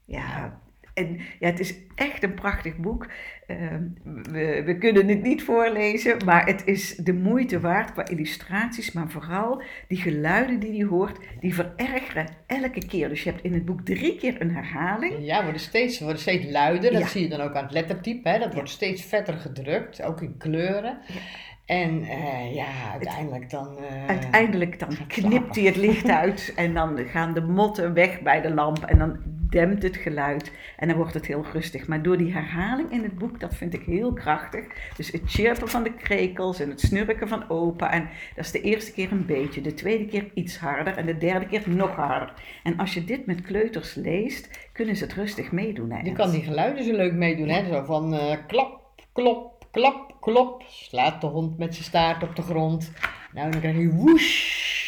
Ja, 0.05 0.59
en 0.95 1.19
ja, 1.39 1.47
het 1.49 1.59
is 1.59 1.75
echt 1.95 2.23
een 2.23 2.33
prachtig 2.33 2.77
boek. 2.77 3.07
Ehm, 3.47 3.83
we, 4.03 4.61
we 4.65 4.77
kunnen 4.77 5.07
het 5.07 5.21
niet 5.21 5.43
voorlezen, 5.43 6.17
maar 6.25 6.45
het 6.45 6.61
is 6.65 6.95
de 6.95 7.13
moeite 7.13 7.59
waard 7.59 7.91
qua 7.91 8.07
illustraties, 8.07 8.91
maar 8.91 9.09
vooral 9.09 9.61
die 9.87 9.97
geluiden 9.97 10.59
die 10.59 10.73
je 10.73 10.85
hoort, 10.85 11.17
die 11.39 11.53
verergeren 11.53 12.27
elke 12.47 12.85
keer. 12.87 13.09
Dus 13.09 13.23
je 13.23 13.29
hebt 13.29 13.43
in 13.43 13.53
het 13.53 13.65
boek 13.65 13.81
drie 13.81 14.15
keer 14.17 14.41
een 14.41 14.51
herhaling. 14.55 15.13
Ja, 15.19 15.41
worden 15.43 15.61
steeds, 15.61 15.99
worden 15.99 16.19
steeds 16.19 16.45
luider. 16.51 16.91
Dat 16.91 17.01
Ja. 17.01 17.07
zie 17.07 17.21
je 17.21 17.29
dan 17.29 17.39
ook 17.41 17.53
aan 17.55 17.63
het 17.63 17.73
lettertype. 17.73 18.29
Hè? 18.29 18.39
Dat 18.39 18.47
Ja. 18.49 18.53
wordt 18.53 18.69
steeds 18.69 19.01
vetter 19.03 19.33
gedrukt, 19.33 20.01
ook 20.03 20.21
in 20.21 20.37
kleuren. 20.37 20.97
En 21.65 22.01
eh, 22.03 22.55
ja, 22.55 22.65
uiteindelijk 22.91 23.49
dan... 23.49 23.77
eh, 23.77 24.07
Uiteindelijk 24.07 24.79
dan 24.79 24.89
knipt 25.07 25.55
hij 25.55 25.65
het 25.65 25.75
licht 25.75 26.09
uit 26.09 26.53
en 26.55 26.73
dan 26.73 26.97
gaan 26.97 27.33
de 27.33 27.41
motten 27.41 27.93
weg 27.93 28.21
bij 28.21 28.41
de 28.41 28.53
lamp 28.53 28.83
en 28.83 28.97
dan 28.97 29.17
dempt 29.49 29.83
het 29.83 29.97
geluid 29.97 30.51
en 30.77 30.87
dan 30.87 30.97
wordt 30.97 31.13
het 31.13 31.25
heel 31.25 31.45
rustig. 31.53 31.87
Maar 31.87 32.01
door 32.01 32.17
die 32.17 32.33
herhaling 32.33 32.91
in 32.91 33.03
het 33.03 33.17
boek, 33.17 33.39
dat 33.39 33.55
vind 33.55 33.73
ik 33.73 33.81
heel 33.81 34.13
krachtig. 34.13 34.65
Dus 34.97 35.11
het 35.11 35.21
chirpen 35.25 35.67
van 35.69 35.83
de 35.83 35.93
krekels 35.93 36.59
en 36.59 36.69
het 36.69 36.79
snurken 36.81 37.27
van 37.27 37.49
opa 37.49 37.91
en 37.91 38.09
dat 38.35 38.45
is 38.45 38.51
de 38.51 38.61
eerste 38.61 38.91
keer 38.91 39.11
een 39.11 39.25
beetje, 39.25 39.61
de 39.61 39.73
tweede 39.73 40.05
keer 40.05 40.31
iets 40.33 40.57
harder 40.57 40.97
en 40.97 41.05
de 41.05 41.17
derde 41.17 41.45
keer 41.45 41.63
nog 41.65 41.95
harder. 41.95 42.33
En 42.63 42.77
als 42.77 42.93
je 42.93 43.03
dit 43.03 43.25
met 43.25 43.41
kleuters 43.41 43.93
leest, 43.93 44.69
kunnen 44.73 44.95
ze 44.95 45.03
het 45.03 45.13
rustig 45.13 45.51
meedoen. 45.51 45.91
hè, 45.91 45.99
Je 46.01 46.11
kan 46.11 46.31
die 46.31 46.43
geluiden 46.43 46.83
zo 46.83 46.91
leuk 46.95 47.13
meedoen, 47.13 47.49
hè? 47.49 47.73
Zo 47.73 47.83
van 47.83 48.13
eh, 48.13 48.37
klap, 48.47 48.81
klop, 49.13 49.65
klap, 49.71 50.15
klop. 50.21 50.63
Slaat 50.67 51.21
de 51.21 51.27
hond 51.27 51.57
met 51.57 51.73
zijn 51.73 51.85
staart 51.85 52.23
op 52.23 52.35
de 52.35 52.41
grond. 52.41 52.91
Nou, 53.33 53.51
dan 53.51 53.59
krijg 53.59 53.77
je 53.77 53.89
woesh. 53.89 54.84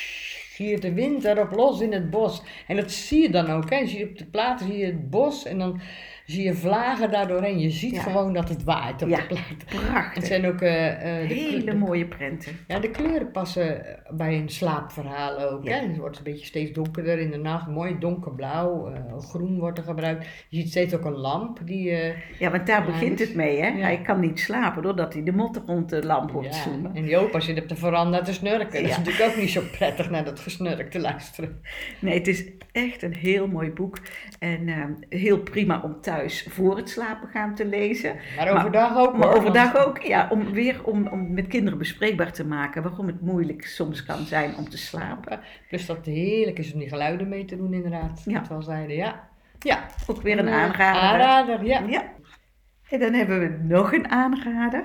Giert 0.58 0.82
de 0.82 0.94
wind 0.94 1.24
erop 1.24 1.52
los 1.52 1.82
in 1.82 1.94
het 1.94 2.10
bos. 2.10 2.42
En 2.68 2.76
dat 2.76 2.92
zie 2.92 3.22
je 3.22 3.30
dan 3.30 3.50
ook, 3.50 3.70
hè? 3.70 3.86
Zie 3.86 4.00
je 4.00 4.10
op 4.10 4.18
de 4.18 4.26
platen 4.26 4.66
zie 4.66 4.78
je 4.78 4.86
het 4.86 5.10
bos 5.10 5.46
en 5.46 5.58
dan 5.58 5.82
zie 6.28 6.44
je 6.44 6.54
vlagen 6.54 7.12
daardoorheen. 7.12 7.60
Je 7.60 7.70
ziet 7.70 7.96
Ja. 7.96 8.02
gewoon 8.02 8.34
dat 8.34 8.50
het 8.50 8.64
waait 8.64 9.02
op 9.02 9.10
Ja. 9.10 9.18
de. 9.28 9.36
Het 9.38 9.66
Prachtig. 9.66 10.26
zijn 10.26 10.46
ook 10.46 10.62
eh, 10.62 11.22
eh, 11.22 11.28
de, 11.30 11.34
Hele 11.34 11.74
mooie 11.74 12.06
prenten. 12.06 12.52
ja, 12.68 12.80
de 12.80 12.90
kleuren 12.92 13.32
passen 13.32 13.86
bij 14.10 14.36
een 14.38 14.50
slaapverhaal 14.50 15.40
ook. 15.40 15.64
Ja. 15.64 15.72
Hè? 15.80 15.88
Het 15.88 15.98
wordt 15.98 16.18
een 16.18 16.24
beetje 16.24 16.46
steeds 16.46 16.72
donkerder 16.72 17.20
in 17.20 17.32
de 17.32 17.38
nacht. 17.38 17.68
Mooi 17.68 17.96
donkerblauw. 18.00 18.88
eh, 18.88 19.18
groen 19.18 19.60
wordt 19.60 19.78
er 19.78 19.84
gebruikt. 19.84 20.28
Je 20.50 20.58
ziet 20.60 20.70
steeds 20.70 20.96
ook 20.96 21.06
een 21.06 21.18
lamp 21.18 21.60
die... 21.66 21.92
Ja, 22.40 22.52
want 22.52 22.68
daar 22.68 22.86
begint 22.86 23.20
het 23.20 23.36
mee, 23.36 23.60
hè? 23.62 23.68
ja. 23.68 23.76
Hij 23.82 24.02
kan 24.02 24.20
niet 24.20 24.40
slapen 24.40 24.82
doordat 24.82 25.14
hij 25.14 25.24
de 25.24 25.32
motten 25.32 25.64
rond 25.66 25.90
de 25.90 26.04
lamp 26.06 26.32
hoort 26.32 26.46
ja. 26.56 26.62
zoemen. 26.62 26.96
En 26.96 27.04
die 27.04 27.18
opa 27.18 27.40
zit 27.40 27.62
op 27.62 27.68
de 27.70 27.76
veranda 27.76 28.22
te 28.22 28.34
snurken. 28.34 28.82
Dat 28.82 28.92
is 28.92 28.98
natuurlijk 28.98 29.30
ook 29.32 29.38
niet 29.42 29.50
zo 29.50 29.62
prettig 29.72 30.10
naar 30.10 30.26
dat 30.26 30.40
gesnurk 30.40 30.92
te 30.92 31.00
luisteren. 31.00 31.62
Nee, 32.00 32.14
het 32.18 32.28
is 32.28 32.46
echt 32.72 33.02
een 33.02 33.16
heel 33.16 33.48
mooi 33.48 33.72
boek. 33.72 33.98
En 34.40 34.68
ehm, 34.68 34.92
heel 35.10 35.40
prima 35.40 35.82
om 35.84 36.02
thuis 36.02 36.16
voor 36.50 36.78
het 36.78 36.90
slapen 36.90 37.28
gaan 37.30 37.56
te 37.56 37.66
lezen. 37.66 38.16
Maar 38.38 38.50
overdag 38.58 38.98
ook 38.98 39.18
Maar 39.18 39.36
overdag 39.36 39.86
ook, 39.86 40.02
ja, 40.02 40.28
om 40.32 40.52
weer 40.52 40.84
om, 40.84 41.08
om 41.08 41.34
met 41.34 41.48
kinderen 41.48 41.78
bespreekbaar 41.80 42.32
te 42.32 42.46
maken 42.46 42.84
waarom 42.84 43.08
het 43.08 43.22
moeilijk 43.22 43.66
soms 43.68 44.06
kan 44.06 44.26
zijn 44.26 44.56
om 44.56 44.70
te 44.70 44.78
slapen. 44.78 45.40
Plus 45.70 45.86
dat 45.86 45.98
het 45.98 46.06
heerlijk 46.06 46.60
is 46.60 46.74
om 46.74 46.80
die 46.80 46.90
geluiden 46.90 47.30
mee 47.30 47.46
te 47.46 47.58
doen 47.58 47.74
inderdaad. 47.74 48.22
Ja. 48.26 48.40
Wat 48.40 48.48
we 48.48 48.54
al 48.54 48.62
zeiden, 48.62 48.96
ja. 48.96 49.28
Ja. 49.60 49.86
Ook 50.08 50.22
weer 50.22 50.40
een 50.40 50.48
Eh, 50.48 50.54
aanrader. 50.54 51.02
Aanrader, 51.02 51.66
ja. 51.66 51.80
Ja. 51.88 52.04
En 52.90 53.00
dan 53.00 53.14
hebben 53.14 53.40
we 53.40 53.58
nog 53.64 53.94
een 53.94 54.10
aanrader. 54.10 54.84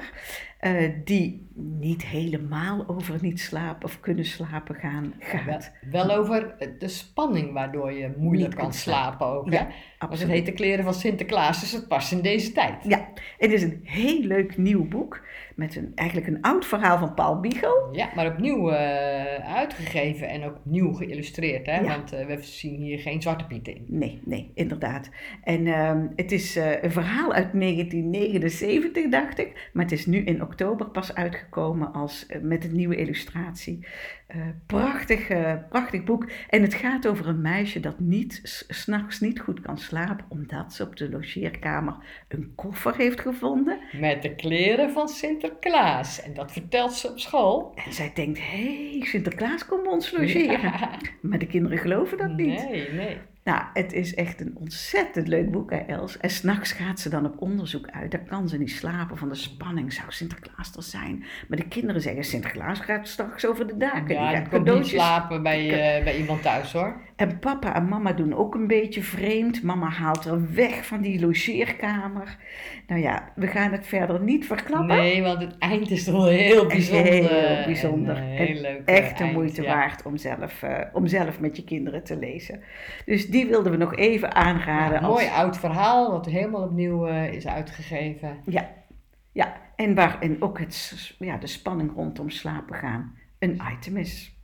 Eh, 0.63 0.91
die 1.05 1.47
niet 1.55 2.05
helemaal 2.07 2.85
over 2.89 3.19
niet 3.21 3.41
slapen 3.41 3.85
of 3.85 4.01
kunnen 4.01 4.25
slapen 4.25 4.75
gaan 4.75 5.15
gaat. 5.19 5.73
wel 5.91 6.11
over 6.11 6.55
de 6.79 6.89
spanning 6.89 7.53
waardoor 7.53 7.93
je 7.93 8.15
moeilijk 8.17 8.51
Niet 8.51 8.59
kan 8.59 8.73
slapen. 8.73 9.17
slapen 9.19 9.27
ook. 9.27 9.53
Ja, 9.53 9.59
hè? 9.99 10.07
Want 10.07 10.21
het 10.21 10.29
heet 10.29 10.47
de 10.47 10.53
kleren 10.53 10.85
van 10.85 10.95
Sinterklaas, 10.95 11.61
dus 11.61 11.73
het 11.73 11.89
past 11.89 12.13
in 12.13 12.21
deze 12.21 12.53
tijd. 12.53 12.85
Ja, 12.85 13.09
het 13.39 13.53
is 13.53 13.63
een 13.63 13.81
heel 13.85 14.21
leuk 14.21 14.57
nieuw 14.57 14.89
boek 14.89 15.21
met 15.57 15.77
een, 15.77 15.93
eigenlijk 15.95 16.29
een 16.29 16.41
oud 16.41 16.67
verhaal 16.67 16.99
van 16.99 17.15
Paul 17.15 17.41
Biegel. 17.41 17.89
Ja, 17.93 18.09
maar 18.15 18.27
opnieuw 18.27 18.71
eh, 18.71 19.55
uitgegeven 19.55 20.29
en 20.29 20.45
ook 20.45 20.57
nieuw 20.63 20.93
geïllustreerd. 20.93 21.67
Hè? 21.67 21.81
Ja. 21.81 21.83
Want 21.83 22.13
eh, 22.13 22.27
we 22.27 22.43
zien 22.43 22.81
hier 22.81 22.99
geen 22.99 23.23
zwarte 23.23 23.45
piet 23.47 23.69
in. 23.69 23.85
Nee, 23.89 24.21
nee, 24.25 24.51
inderdaad. 24.55 25.11
En 25.45 25.67
ehm, 25.67 26.07
het 26.17 26.33
is 26.33 26.55
een 26.57 26.93
verhaal 26.93 27.33
uit 27.33 27.53
1979, 27.53 29.09
dacht 29.09 29.39
ik. 29.39 29.71
Maar 29.73 29.85
het 29.85 29.93
is 29.93 30.07
nu 30.07 30.19
in 30.19 30.35
oktober 30.35 30.51
pas 30.93 31.15
uitgekomen 31.15 31.93
als, 31.93 32.27
eh, 32.27 32.41
met 32.41 32.65
een 32.65 32.77
nieuwe 32.77 32.97
illustratie. 32.97 33.87
Eh, 34.27 34.41
prachtig, 34.67 35.29
eh, 35.29 35.55
prachtig 35.69 36.05
boek. 36.05 36.31
En 36.49 36.63
het 36.63 36.75
gaat 36.75 37.07
over 37.07 37.27
een 37.29 37.41
meisje 37.41 37.81
dat 37.81 38.01
niet, 38.01 38.41
s- 38.43 38.65
s'nachts 38.69 39.21
niet 39.21 39.41
goed 39.41 39.61
kan 39.61 39.79
slapen... 39.79 40.25
omdat 40.29 40.73
ze 40.73 40.83
op 40.83 40.97
de 40.97 41.11
logeerkamer 41.11 41.95
een 42.29 42.53
koffer 42.55 42.97
heeft 42.97 43.21
gevonden. 43.21 43.79
Met 44.01 44.23
de 44.23 44.35
kleren 44.35 44.91
van 44.91 45.09
Sinterklaas. 45.09 46.23
En 46.23 46.35
dat 46.35 46.53
vertelt 46.53 46.93
ze 46.93 47.09
op 47.11 47.19
school. 47.19 47.73
En 47.87 47.93
zij 47.93 48.11
denkt, 48.15 48.39
hé, 48.39 48.91
hey, 48.91 49.01
Sinterklaas 49.07 49.67
komt 49.67 49.87
ons 49.87 50.11
logeren. 50.19 50.73
Maar 51.21 51.39
de 51.39 51.47
kinderen 51.47 51.79
geloven 51.79 52.19
dat 52.19 52.37
niet. 52.37 52.69
Nee, 52.71 52.89
nee. 52.93 53.19
Nou, 53.45 53.63
het 53.73 53.93
is 53.93 54.15
echt 54.15 54.41
een 54.41 54.57
ontzettend 54.59 55.29
leuk 55.29 55.51
boek, 55.51 55.71
hè, 55.71 55.77
Els. 55.77 56.19
En 56.19 56.31
s'nachts 56.31 56.73
gaat 56.73 57.01
ze 57.01 57.09
dan 57.09 57.27
op 57.27 57.41
onderzoek 57.41 57.89
uit. 57.91 58.11
Daar 58.11 58.25
kan 58.25 58.49
ze 58.49 58.59
niet 58.59 58.71
slapen 58.71 59.17
van 59.17 59.29
de 59.29 59.35
spanning. 59.35 59.93
Zou 59.93 60.07
Sinterklaas 60.09 60.77
er 60.77 60.83
zijn? 60.83 61.25
Maar 61.49 61.59
de 61.59 61.69
kinderen 61.69 62.03
zeggen, 62.03 62.25
Sinterklaas 62.25 62.81
gaat 62.81 63.09
straks 63.09 63.47
over 63.47 63.67
de 63.67 63.77
daken. 63.77 64.07
Die 64.07 64.17
Ja, 64.17 64.31
gaat 64.31 64.45
ik 64.45 64.51
kan 64.51 64.59
niet 64.59 64.69
cadeautjes... 64.69 65.01
slapen 65.01 65.43
bij, 65.43 65.97
eh, 65.97 66.05
bij 66.05 66.17
iemand 66.17 66.43
thuis 66.43 66.73
hoor. 66.73 67.01
En 67.17 67.39
papa 67.39 67.75
en 67.75 67.89
mama 67.89 68.13
doen 68.13 68.35
ook 68.35 68.55
een 68.55 68.67
beetje 68.67 69.03
vreemd. 69.03 69.63
Mama 69.63 69.89
haalt 69.89 70.25
er 70.25 70.55
weg 70.55 70.87
van 70.87 71.01
die 71.01 71.21
logeerkamer. 71.21 72.37
Nou 72.87 73.01
ja, 73.01 73.33
we 73.35 73.47
gaan 73.47 73.73
het 73.73 73.87
verder 73.87 74.21
niet 74.21 74.47
verklappen. 74.47 74.97
Nee, 74.97 75.23
want 75.23 75.41
het 75.41 75.59
eind 75.59 75.91
is 75.91 76.05
toch 76.05 76.15
wel 76.15 76.27
heel 76.27 76.67
bijzonder. 76.67 77.13
Heel 77.13 77.65
bijzonder. 77.65 78.17
En, 78.17 78.23
En 78.23 78.47
heel 78.47 78.61
leuk. 78.61 78.83
Echt 78.85 79.19
de 79.19 79.25
eind, 79.25 79.37
moeite 79.37 79.63
ja. 79.63 79.75
waard 79.75 80.03
om 80.03 80.17
zelf, 80.17 80.63
eh, 80.63 80.79
om 80.93 81.07
zelf 81.07 81.41
met 81.41 81.57
je 81.57 81.65
kinderen 81.65 82.05
te 82.05 82.19
lezen. 82.19 82.61
Dus 83.05 83.27
die 83.33 83.47
wilden 83.47 83.73
we 83.73 83.79
nog 83.79 83.95
even 83.97 84.29
Ja, 84.29 84.35
aanraden. 84.35 84.99
een 84.99 85.05
als- 85.05 85.21
mooi 85.21 85.33
oud 85.35 85.57
verhaal, 85.59 86.11
wat 86.11 86.27
helemaal 86.27 86.63
opnieuw 86.63 87.07
eh, 87.07 87.33
is 87.33 87.47
uitgegeven. 87.47 88.37
Ja, 88.47 88.71
ja. 89.33 89.61
en 89.77 89.95
waarin 89.95 90.43
ook 90.43 90.59
het, 90.59 91.15
ja, 91.19 91.37
de 91.37 91.47
spanning 91.47 91.93
rondom 91.95 92.31
slapen 92.31 92.75
gaan 92.77 93.15
een 93.39 93.61
item 93.73 93.97
is. 93.97 94.37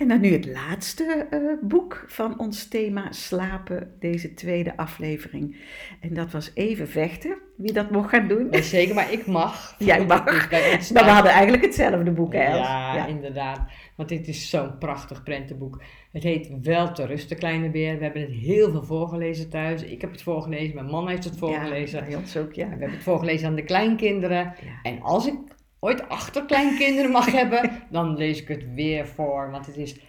En 0.00 0.08
dan 0.08 0.20
nu 0.20 0.32
het 0.32 0.46
laatste 0.46 1.26
eh, 1.30 1.40
boek 1.60 2.04
van 2.06 2.38
ons 2.38 2.68
thema 2.68 3.12
slapen, 3.12 3.94
deze 3.98 4.34
tweede 4.34 4.76
aflevering. 4.76 5.56
En 6.00 6.14
dat 6.14 6.32
was 6.32 6.50
Even 6.54 6.88
Vechten, 6.88 7.36
wie 7.56 7.72
dat 7.72 7.90
mocht 7.90 8.08
gaan 8.08 8.28
doen. 8.28 8.48
Ja, 8.50 8.62
zeker, 8.62 8.94
maar 8.94 9.12
ik 9.12 9.26
mag. 9.26 9.76
Mag. 10.06 10.24
Dus 10.24 10.48
bij 10.48 10.74
ons 10.74 10.90
Maar 10.92 11.04
we 11.04 11.10
hadden 11.10 11.32
eigenlijk 11.32 11.64
hetzelfde 11.64 12.10
boek, 12.10 12.32
hè? 12.32 12.54
Ja, 12.56 13.06
inderdaad. 13.06 13.60
Want 13.96 14.08
dit 14.08 14.28
is 14.28 14.50
zo'n 14.50 14.78
prachtig 14.78 15.22
prentenboek. 15.22 15.82
Het 16.12 16.22
heet 16.22 16.50
Wel 16.62 16.92
te 16.92 17.06
rusten, 17.06 17.36
kleine 17.36 17.70
beer. 17.70 17.98
We 17.98 18.04
hebben 18.04 18.22
het 18.22 18.32
heel 18.32 18.70
veel 18.70 18.82
voorgelezen 18.82 19.48
thuis. 19.48 19.82
Ik 19.82 20.00
heb 20.00 20.10
het 20.10 20.22
voorgelezen, 20.22 20.74
mijn 20.74 20.86
man 20.86 21.08
heeft 21.08 21.24
het 21.24 21.38
voorgelezen. 21.38 22.00
Ja, 22.00 22.06
bij 22.06 22.16
ons 22.16 22.36
ook, 22.36 22.52
ja. 22.52 22.64
We 22.64 22.70
hebben 22.70 22.90
het 22.90 23.02
voorgelezen 23.02 23.48
aan 23.48 23.54
de 23.54 23.64
kleinkinderen. 23.64 24.54
Ja. 24.62 24.80
En 24.82 25.02
als 25.02 25.26
ik 25.26 25.34
ooit 25.80 26.08
achterkleinkinderen 26.08 27.10
mag 27.10 27.32
hebben, 27.32 27.70
dan 27.90 28.16
lees 28.16 28.40
ik 28.42 28.48
het 28.48 28.74
weer 28.74 29.06
voor. 29.08 29.50
Want 29.50 29.66
het 29.66 29.76
is 29.76 30.00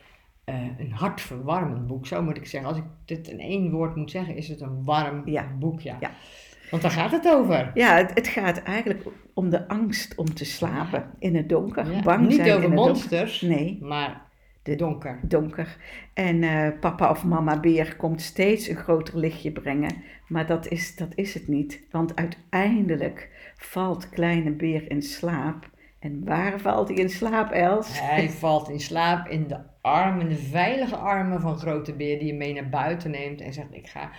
eh, 0.43 0.55
een 0.77 0.91
hartverwarmend 0.91 1.87
boek, 1.87 2.07
zo 2.07 2.21
moet 2.23 2.37
ik 2.37 2.45
zeggen. 2.45 2.69
Als 2.69 2.77
ik 2.79 2.85
dit 3.05 3.27
in 3.27 3.39
één 3.39 3.71
woord 3.71 3.95
moet 3.95 4.11
zeggen, 4.11 4.35
is 4.35 4.47
het 4.47 4.61
een 4.61 4.83
warm 4.83 5.21
Ja. 5.29 5.47
boek, 5.59 5.81
ja. 5.81 5.97
Ja. 5.99 6.11
Want 6.71 6.83
daar 6.83 6.91
gaat 6.91 7.11
het 7.11 7.27
over. 7.27 7.71
Ja, 7.73 7.95
het, 7.95 8.11
het 8.13 8.27
gaat 8.27 8.61
eigenlijk 8.63 9.03
om 9.33 9.49
de 9.49 9.67
angst 9.67 10.15
om 10.15 10.33
te 10.33 10.45
slapen 10.45 11.09
in 11.19 11.35
het 11.35 11.49
donker. 11.49 11.85
Bang 12.03 12.27
Niet 12.27 12.35
zijn 12.35 12.51
over 12.51 12.63
in 12.63 12.69
het 12.69 12.75
donker. 12.77 12.93
monsters, 12.93 13.41
Nee, 13.41 13.77
maar 13.81 14.21
De- 14.63 14.75
donker. 14.75 15.19
donker. 15.23 15.77
En 16.13 16.43
eh, 16.43 16.67
papa 16.79 17.09
of 17.09 17.23
mama 17.25 17.59
beer 17.59 17.95
komt 17.95 18.21
steeds 18.21 18.67
een 18.67 18.75
groter 18.75 19.17
lichtje 19.17 19.51
brengen. 19.51 19.95
Maar 20.27 20.45
dat 20.47 20.67
is, 20.67 20.95
dat 20.95 21.11
is 21.15 21.33
het 21.33 21.47
niet. 21.47 21.81
Want 21.91 22.15
uiteindelijk 22.15 23.29
valt 23.63 24.09
kleine 24.09 24.51
beer 24.51 24.91
in 24.91 25.01
slaap. 25.01 25.69
En 25.99 26.25
waar 26.25 26.59
valt 26.59 26.87
hij 26.87 26.97
in 26.97 27.09
slaap, 27.09 27.51
Els? 27.51 27.99
Hij 28.01 28.29
valt 28.29 28.69
in 28.69 28.79
slaap 28.79 29.27
in 29.27 29.47
de 29.47 29.57
armen, 29.81 30.29
de 30.29 30.35
veilige 30.35 30.95
armen 30.95 31.41
van 31.41 31.57
grote 31.57 31.93
beer 31.93 32.19
die 32.19 32.27
je 32.27 32.33
mee 32.33 32.53
naar 32.53 32.69
buiten 32.69 33.11
neemt 33.11 33.41
en 33.41 33.53
zegt 33.53 33.67
ik 33.71 33.87
ga 33.87 34.09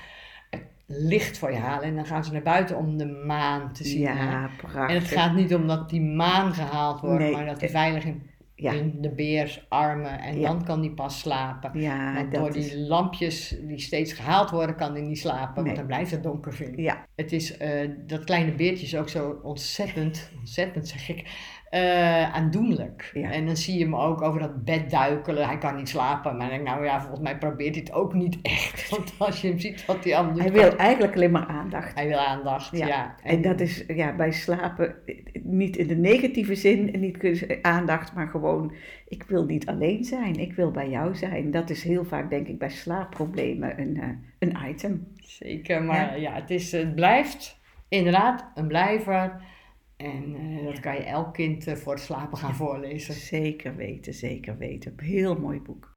het 0.50 0.62
licht 0.86 1.38
voor 1.38 1.52
je 1.52 1.58
halen. 1.58 1.84
En 1.84 1.94
dan 1.94 2.06
gaan 2.06 2.24
ze 2.24 2.32
naar 2.32 2.42
buiten 2.42 2.76
om 2.76 2.96
de 2.96 3.06
maan 3.26 3.72
te 3.72 3.84
zien. 3.84 4.00
Ja, 4.00 4.16
En 4.16 4.42
het 4.42 4.56
prachtig. 4.56 5.08
gaat 5.12 5.34
niet 5.34 5.54
om 5.54 5.66
dat 5.66 5.90
die 5.90 6.00
maan 6.00 6.52
gehaald 6.54 7.00
wordt, 7.00 7.18
Nee, 7.18 7.32
maar 7.32 7.46
dat 7.46 7.58
die 7.58 7.68
eh, 7.68 7.74
veilig 7.74 8.04
in 8.04 8.30
Ja. 8.54 8.72
in 8.72 8.96
de 9.00 9.10
beers 9.14 9.66
armen 9.68 10.20
en 10.20 10.40
Ja. 10.40 10.48
dan 10.48 10.64
kan 10.64 10.80
hij 10.80 10.90
pas 10.90 11.18
slapen. 11.18 11.80
Ja, 11.80 12.14
Want 12.14 12.34
door 12.34 12.52
die 12.52 12.64
is... 12.64 12.74
lampjes 12.74 13.56
die 13.62 13.78
steeds 13.80 14.12
gehaald 14.12 14.50
worden, 14.50 14.76
kan 14.76 14.92
hij 14.92 15.00
niet 15.02 15.18
slapen, 15.18 15.54
Nee. 15.54 15.64
want 15.64 15.76
dan 15.76 15.86
blijft 15.86 16.10
het 16.10 16.22
donker 16.22 16.52
vinden. 16.54 16.82
Ja, 16.82 17.06
Het 17.16 17.32
is, 17.32 17.56
eh, 17.56 17.90
dat 18.06 18.24
kleine 18.24 18.54
beertje 18.54 18.84
is 18.86 18.96
ook 18.96 19.08
zo 19.08 19.40
ontzettend, 19.42 20.30
ontzettend 20.38 20.88
zeg 20.88 21.08
ik, 21.08 21.28
eh, 21.72 22.34
aandoenlijk. 22.34 23.10
Ja. 23.14 23.30
En 23.30 23.46
dan 23.46 23.56
zie 23.56 23.78
je 23.78 23.84
hem 23.84 23.96
ook 23.96 24.22
over 24.22 24.40
dat 24.40 24.64
bed 24.64 24.90
duikelen. 24.90 25.46
Hij 25.46 25.58
kan 25.58 25.76
niet 25.76 25.88
slapen, 25.88 26.36
maar 26.36 26.46
ik 26.46 26.52
denk, 26.52 26.66
nou 26.66 26.84
ja, 26.84 27.00
volgens 27.00 27.20
mij 27.20 27.38
probeert 27.38 27.74
hij 27.74 27.84
het 27.84 27.92
ook 27.92 28.14
niet 28.14 28.38
echt. 28.42 28.88
Want 28.96 29.14
als 29.18 29.40
je 29.40 29.48
hem 29.48 29.58
ziet 29.58 29.84
wat 29.84 30.04
hij 30.04 30.16
aan 30.16 30.28
doet, 30.28 30.42
hij 30.42 30.52
wil 30.52 30.76
eigenlijk 30.76 31.14
alleen 31.14 31.30
maar 31.30 31.46
aandacht. 31.46 31.94
hij 31.94 32.08
wil 32.08 32.18
aandacht. 32.18 32.76
Ja. 32.76 32.86
Ja, 32.86 33.14
En 33.22 33.42
dat 33.42 33.60
is 33.60 33.84
ja, 33.86 34.16
bij 34.16 34.32
slapen 34.32 34.94
eh, 35.06 35.16
niet 35.42 35.76
in 35.76 35.86
de 35.86 35.96
negatieve 35.96 36.54
zin, 36.54 37.00
niet 37.00 37.46
aandacht, 37.62 38.14
maar 38.14 38.28
gewoon, 38.28 38.72
ik 39.08 39.22
wil 39.22 39.44
niet 39.44 39.66
alleen 39.66 40.04
zijn, 40.04 40.34
ik 40.34 40.52
wil 40.52 40.70
bij 40.70 40.88
jou 40.88 41.14
zijn. 41.14 41.50
Dat 41.50 41.70
is 41.70 41.82
heel 41.82 42.04
vaak, 42.04 42.30
denk 42.30 42.48
ik, 42.48 42.58
bij 42.58 42.70
slaapproblemen 42.70 43.80
een, 43.80 44.00
eh, 44.00 44.08
een 44.38 44.56
item. 44.68 45.06
Zeker, 45.16 45.82
maar 45.82 46.20
ja, 46.20 46.34
het, 46.34 46.50
is, 46.50 46.72
het 46.72 46.94
blijft 46.94 47.60
inderdaad 47.88 48.50
een 48.54 48.66
blijver. 48.66 49.50
En 49.96 50.34
eh, 50.34 50.64
dat 50.64 50.80
kan 50.80 50.94
je 50.94 51.02
elk 51.02 51.34
kind 51.34 51.66
eh, 51.66 51.74
voor 51.74 51.92
het 51.92 52.02
slapen 52.02 52.38
gaan 52.38 52.54
voorlezen. 52.54 53.14
Zeker 53.14 53.76
weten, 53.76 54.14
zeker 54.14 54.58
weten. 54.58 54.94
Heel 54.96 55.38
mooi 55.38 55.60
boek. 55.60 55.90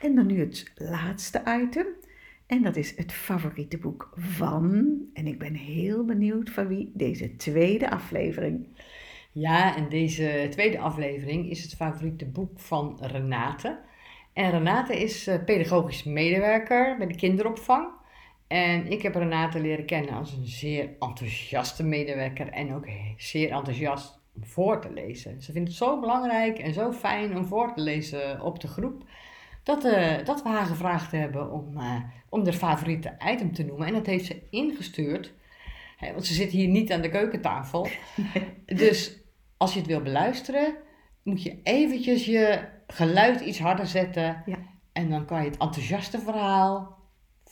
En 0.00 0.14
dan 0.14 0.26
nu 0.26 0.40
het 0.40 0.72
laatste 0.74 1.42
item. 1.62 1.86
En 2.46 2.62
dat 2.62 2.76
is 2.76 2.96
het 2.96 3.12
favoriete 3.12 3.78
boek 3.78 4.12
van. 4.16 4.98
En 5.12 5.26
ik 5.26 5.38
ben 5.38 5.54
heel 5.54 6.04
benieuwd 6.04 6.50
van 6.50 6.66
wie 6.68 6.92
deze 6.94 7.36
tweede 7.36 7.90
aflevering. 7.90 8.66
Ja, 9.32 9.76
en 9.76 9.88
deze 9.88 10.46
tweede 10.50 10.78
aflevering 10.78 11.50
is 11.50 11.62
het 11.62 11.74
favoriete 11.74 12.26
boek 12.26 12.60
van 12.60 12.98
Renate. 13.00 13.78
En 14.32 14.50
Renate 14.50 15.00
is 15.00 15.26
eh, 15.26 15.44
pedagogisch 15.44 16.04
medewerker 16.04 16.96
bij 16.98 17.06
de 17.06 17.14
kinderopvang. 17.14 17.88
En 18.50 18.86
ik 18.90 19.02
heb 19.02 19.14
Renate 19.14 19.60
leren 19.60 19.84
kennen 19.84 20.14
als 20.14 20.32
een 20.32 20.46
zeer 20.46 20.88
enthousiaste 20.98 21.84
medewerker 21.84 22.48
en 22.48 22.74
ook 22.74 22.86
zeer 23.16 23.50
enthousiast 23.50 24.20
om 24.34 24.44
voor 24.44 24.80
te 24.80 24.92
lezen. 24.92 25.42
Ze 25.42 25.52
vindt 25.52 25.68
het 25.68 25.76
zo 25.76 26.00
belangrijk 26.00 26.58
en 26.58 26.72
zo 26.72 26.92
fijn 26.92 27.36
om 27.36 27.46
voor 27.46 27.74
te 27.74 27.80
lezen 27.80 28.40
op 28.40 28.60
de 28.60 28.68
groep, 28.68 29.04
dat, 29.62 29.84
eh, 29.84 30.24
dat 30.24 30.42
we 30.42 30.48
haar 30.48 30.66
gevraagd 30.66 31.12
hebben 31.12 31.52
om, 31.52 31.76
eh 31.76 32.02
om 32.28 32.44
haar 32.44 32.52
favoriete 32.52 33.16
item 33.32 33.52
te 33.52 33.64
noemen. 33.64 33.86
En 33.86 33.92
dat 33.92 34.06
heeft 34.06 34.26
ze 34.26 34.42
ingestuurd, 34.50 35.34
hè, 35.96 36.12
want 36.12 36.26
ze 36.26 36.34
zit 36.34 36.50
hier 36.50 36.68
niet 36.68 36.92
aan 36.92 37.02
de 37.02 37.10
keukentafel. 37.10 37.88
Dus 38.66 39.18
als 39.56 39.72
je 39.72 39.78
het 39.78 39.88
wil 39.88 40.02
beluisteren, 40.02 40.74
moet 41.22 41.42
je 41.42 41.60
eventjes 41.62 42.24
je 42.24 42.68
geluid 42.86 43.40
iets 43.40 43.58
harder 43.58 43.86
zetten. 43.86 44.42
Ja. 44.46 44.58
En 44.92 45.10
dan 45.10 45.24
kan 45.24 45.42
je 45.42 45.50
het 45.50 45.58
enthousiaste 45.58 46.20
verhaal 46.20 46.98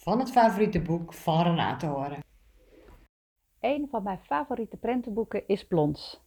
van 0.09 0.19
het 0.19 0.31
favoriete 0.31 0.83
boek 0.83 1.15
van 1.15 1.43
Renate 1.43 1.87
horen. 1.87 2.25
Een 3.61 3.89
van 3.91 4.03
mijn 4.03 4.19
favoriete 4.19 4.77
prentenboeken 4.77 5.47
is 5.47 5.67
Blons. 5.67 6.21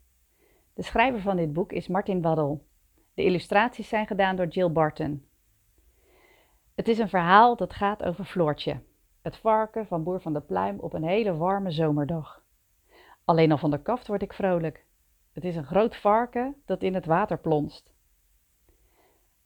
De 0.73 0.83
schrijver 0.83 1.21
van 1.21 1.35
dit 1.35 1.53
boek 1.53 1.71
is 1.71 1.88
Martin 1.88 2.21
Waddel. 2.21 2.65
De 3.13 3.23
illustraties 3.23 3.89
zijn 3.89 4.07
gedaan 4.07 4.35
door 4.35 4.47
Jill 4.47 4.71
Barton. 4.71 5.25
Het 6.75 6.88
is 6.88 6.97
een 6.97 7.09
verhaal 7.09 7.55
dat 7.55 7.73
gaat 7.73 8.03
over 8.03 8.25
Floortje, 8.25 8.81
het 9.21 9.38
varken 9.38 9.88
van 9.88 10.03
Boer 10.03 10.21
van 10.21 10.33
de 10.33 10.41
Pluim 10.41 10.79
op 10.79 10.93
een 10.93 11.03
hele 11.03 11.35
warme 11.35 11.71
zomerdag. 11.71 12.43
Alleen 13.25 13.51
al 13.51 13.57
van 13.57 13.71
de 13.71 13.81
kaft 13.81 14.07
word 14.07 14.21
ik 14.21 14.33
vrolijk. 14.33 14.85
Het 15.31 15.43
is 15.43 15.55
een 15.55 15.65
groot 15.65 15.95
varken 15.95 16.55
dat 16.65 16.83
in 16.83 16.93
het 16.93 17.05
water 17.05 17.39
plonst. 17.39 17.91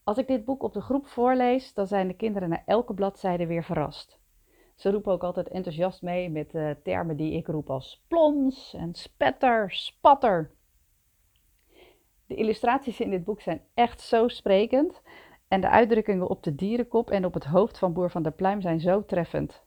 Als 0.03 0.17
ik 0.17 0.27
dit 0.27 0.45
boek 0.45 0.63
op 0.63 0.73
de 0.73 0.81
groep 0.81 1.07
voorlees, 1.07 1.73
dan 1.73 1.87
zijn 1.87 2.07
de 2.07 2.15
kinderen 2.15 2.49
na 2.49 2.65
elke 2.65 2.93
bladzijde 2.93 3.47
weer 3.47 3.63
verrast. 3.63 4.23
Ze 4.75 4.91
roepen 4.91 5.11
ook 5.11 5.23
altijd 5.23 5.47
enthousiast 5.47 6.01
mee 6.01 6.29
met 6.29 6.55
eh, 6.55 6.69
termen 6.83 7.17
die 7.17 7.33
ik 7.33 7.47
roep 7.47 7.69
als 7.69 8.03
plons 8.07 8.73
en 8.73 8.93
spetter, 8.93 9.71
spatter. 9.71 10.51
De 12.27 12.35
illustraties 12.35 12.99
in 12.99 13.09
dit 13.09 13.23
boek 13.23 13.41
zijn 13.41 13.61
echt 13.73 14.01
zo 14.01 14.27
sprekend 14.27 15.01
en 15.47 15.61
de 15.61 15.69
uitdrukkingen 15.69 16.29
op 16.29 16.43
de 16.43 16.55
dierenkop 16.55 17.09
en 17.09 17.25
op 17.25 17.33
het 17.33 17.45
hoofd 17.45 17.77
van 17.77 17.93
Boer 17.93 18.11
van 18.11 18.23
der 18.23 18.31
Pluim 18.31 18.61
zijn 18.61 18.79
zo 18.79 19.05
treffend. 19.05 19.63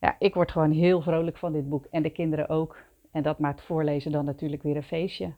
Ja, 0.00 0.16
ik 0.18 0.34
word 0.34 0.50
gewoon 0.50 0.70
heel 0.70 1.02
vrolijk 1.02 1.36
van 1.36 1.52
dit 1.52 1.68
boek 1.68 1.86
en 1.90 2.02
de 2.02 2.10
kinderen 2.10 2.48
ook. 2.48 2.78
En 3.10 3.22
dat 3.22 3.38
maakt 3.38 3.62
voorlezen 3.62 4.12
dan 4.12 4.24
natuurlijk 4.24 4.62
weer 4.62 4.76
een 4.76 4.82
feestje. 4.82 5.34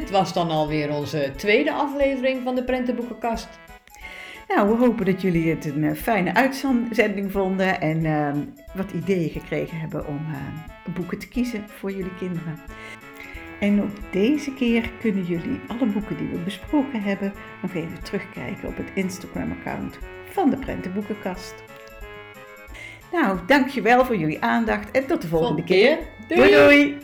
Dit 0.00 0.10
was 0.10 0.32
dan 0.32 0.50
alweer 0.50 0.94
onze 0.94 1.32
tweede 1.36 1.72
aflevering 1.72 2.42
van 2.42 2.54
de 2.54 2.64
Prentenboekenkast. 2.64 3.48
Nou, 4.48 4.68
we 4.68 4.76
hopen 4.76 5.04
dat 5.04 5.22
jullie 5.22 5.50
het 5.50 5.64
een 5.64 5.84
eh, 5.84 5.96
fijne 5.96 6.34
uitzending 6.34 7.32
vonden 7.32 7.80
en 7.80 8.04
eh, 8.04 8.32
wat 8.74 8.90
ideeën 8.90 9.30
gekregen 9.30 9.78
hebben 9.78 10.06
om 10.06 10.26
eh, 10.30 10.94
boeken 10.94 11.18
te 11.18 11.28
kiezen 11.28 11.64
voor 11.68 11.90
jullie 11.90 12.14
kinderen. 12.14 12.58
En 13.60 13.82
ook 13.82 14.12
deze 14.12 14.54
keer 14.54 14.90
kunnen 15.00 15.24
jullie 15.24 15.60
alle 15.66 15.86
boeken 15.86 16.16
die 16.16 16.28
we 16.28 16.38
besproken 16.38 17.02
hebben 17.02 17.32
nog 17.62 17.74
even 17.74 18.02
terugkijken 18.02 18.68
op 18.68 18.76
het 18.76 18.90
Instagram-account 18.94 19.98
van 20.30 20.50
de 20.50 20.56
Prentenboekenkast. 20.56 21.54
Nou, 23.12 23.38
dankjewel 23.46 24.04
voor 24.04 24.16
jullie 24.16 24.42
aandacht 24.42 24.90
en 24.90 25.06
tot 25.06 25.22
de 25.22 25.28
volgende 25.28 25.64
keer. 25.64 25.98
Doei! 26.28 26.50
doei! 26.50 26.64
doei. 26.64 26.98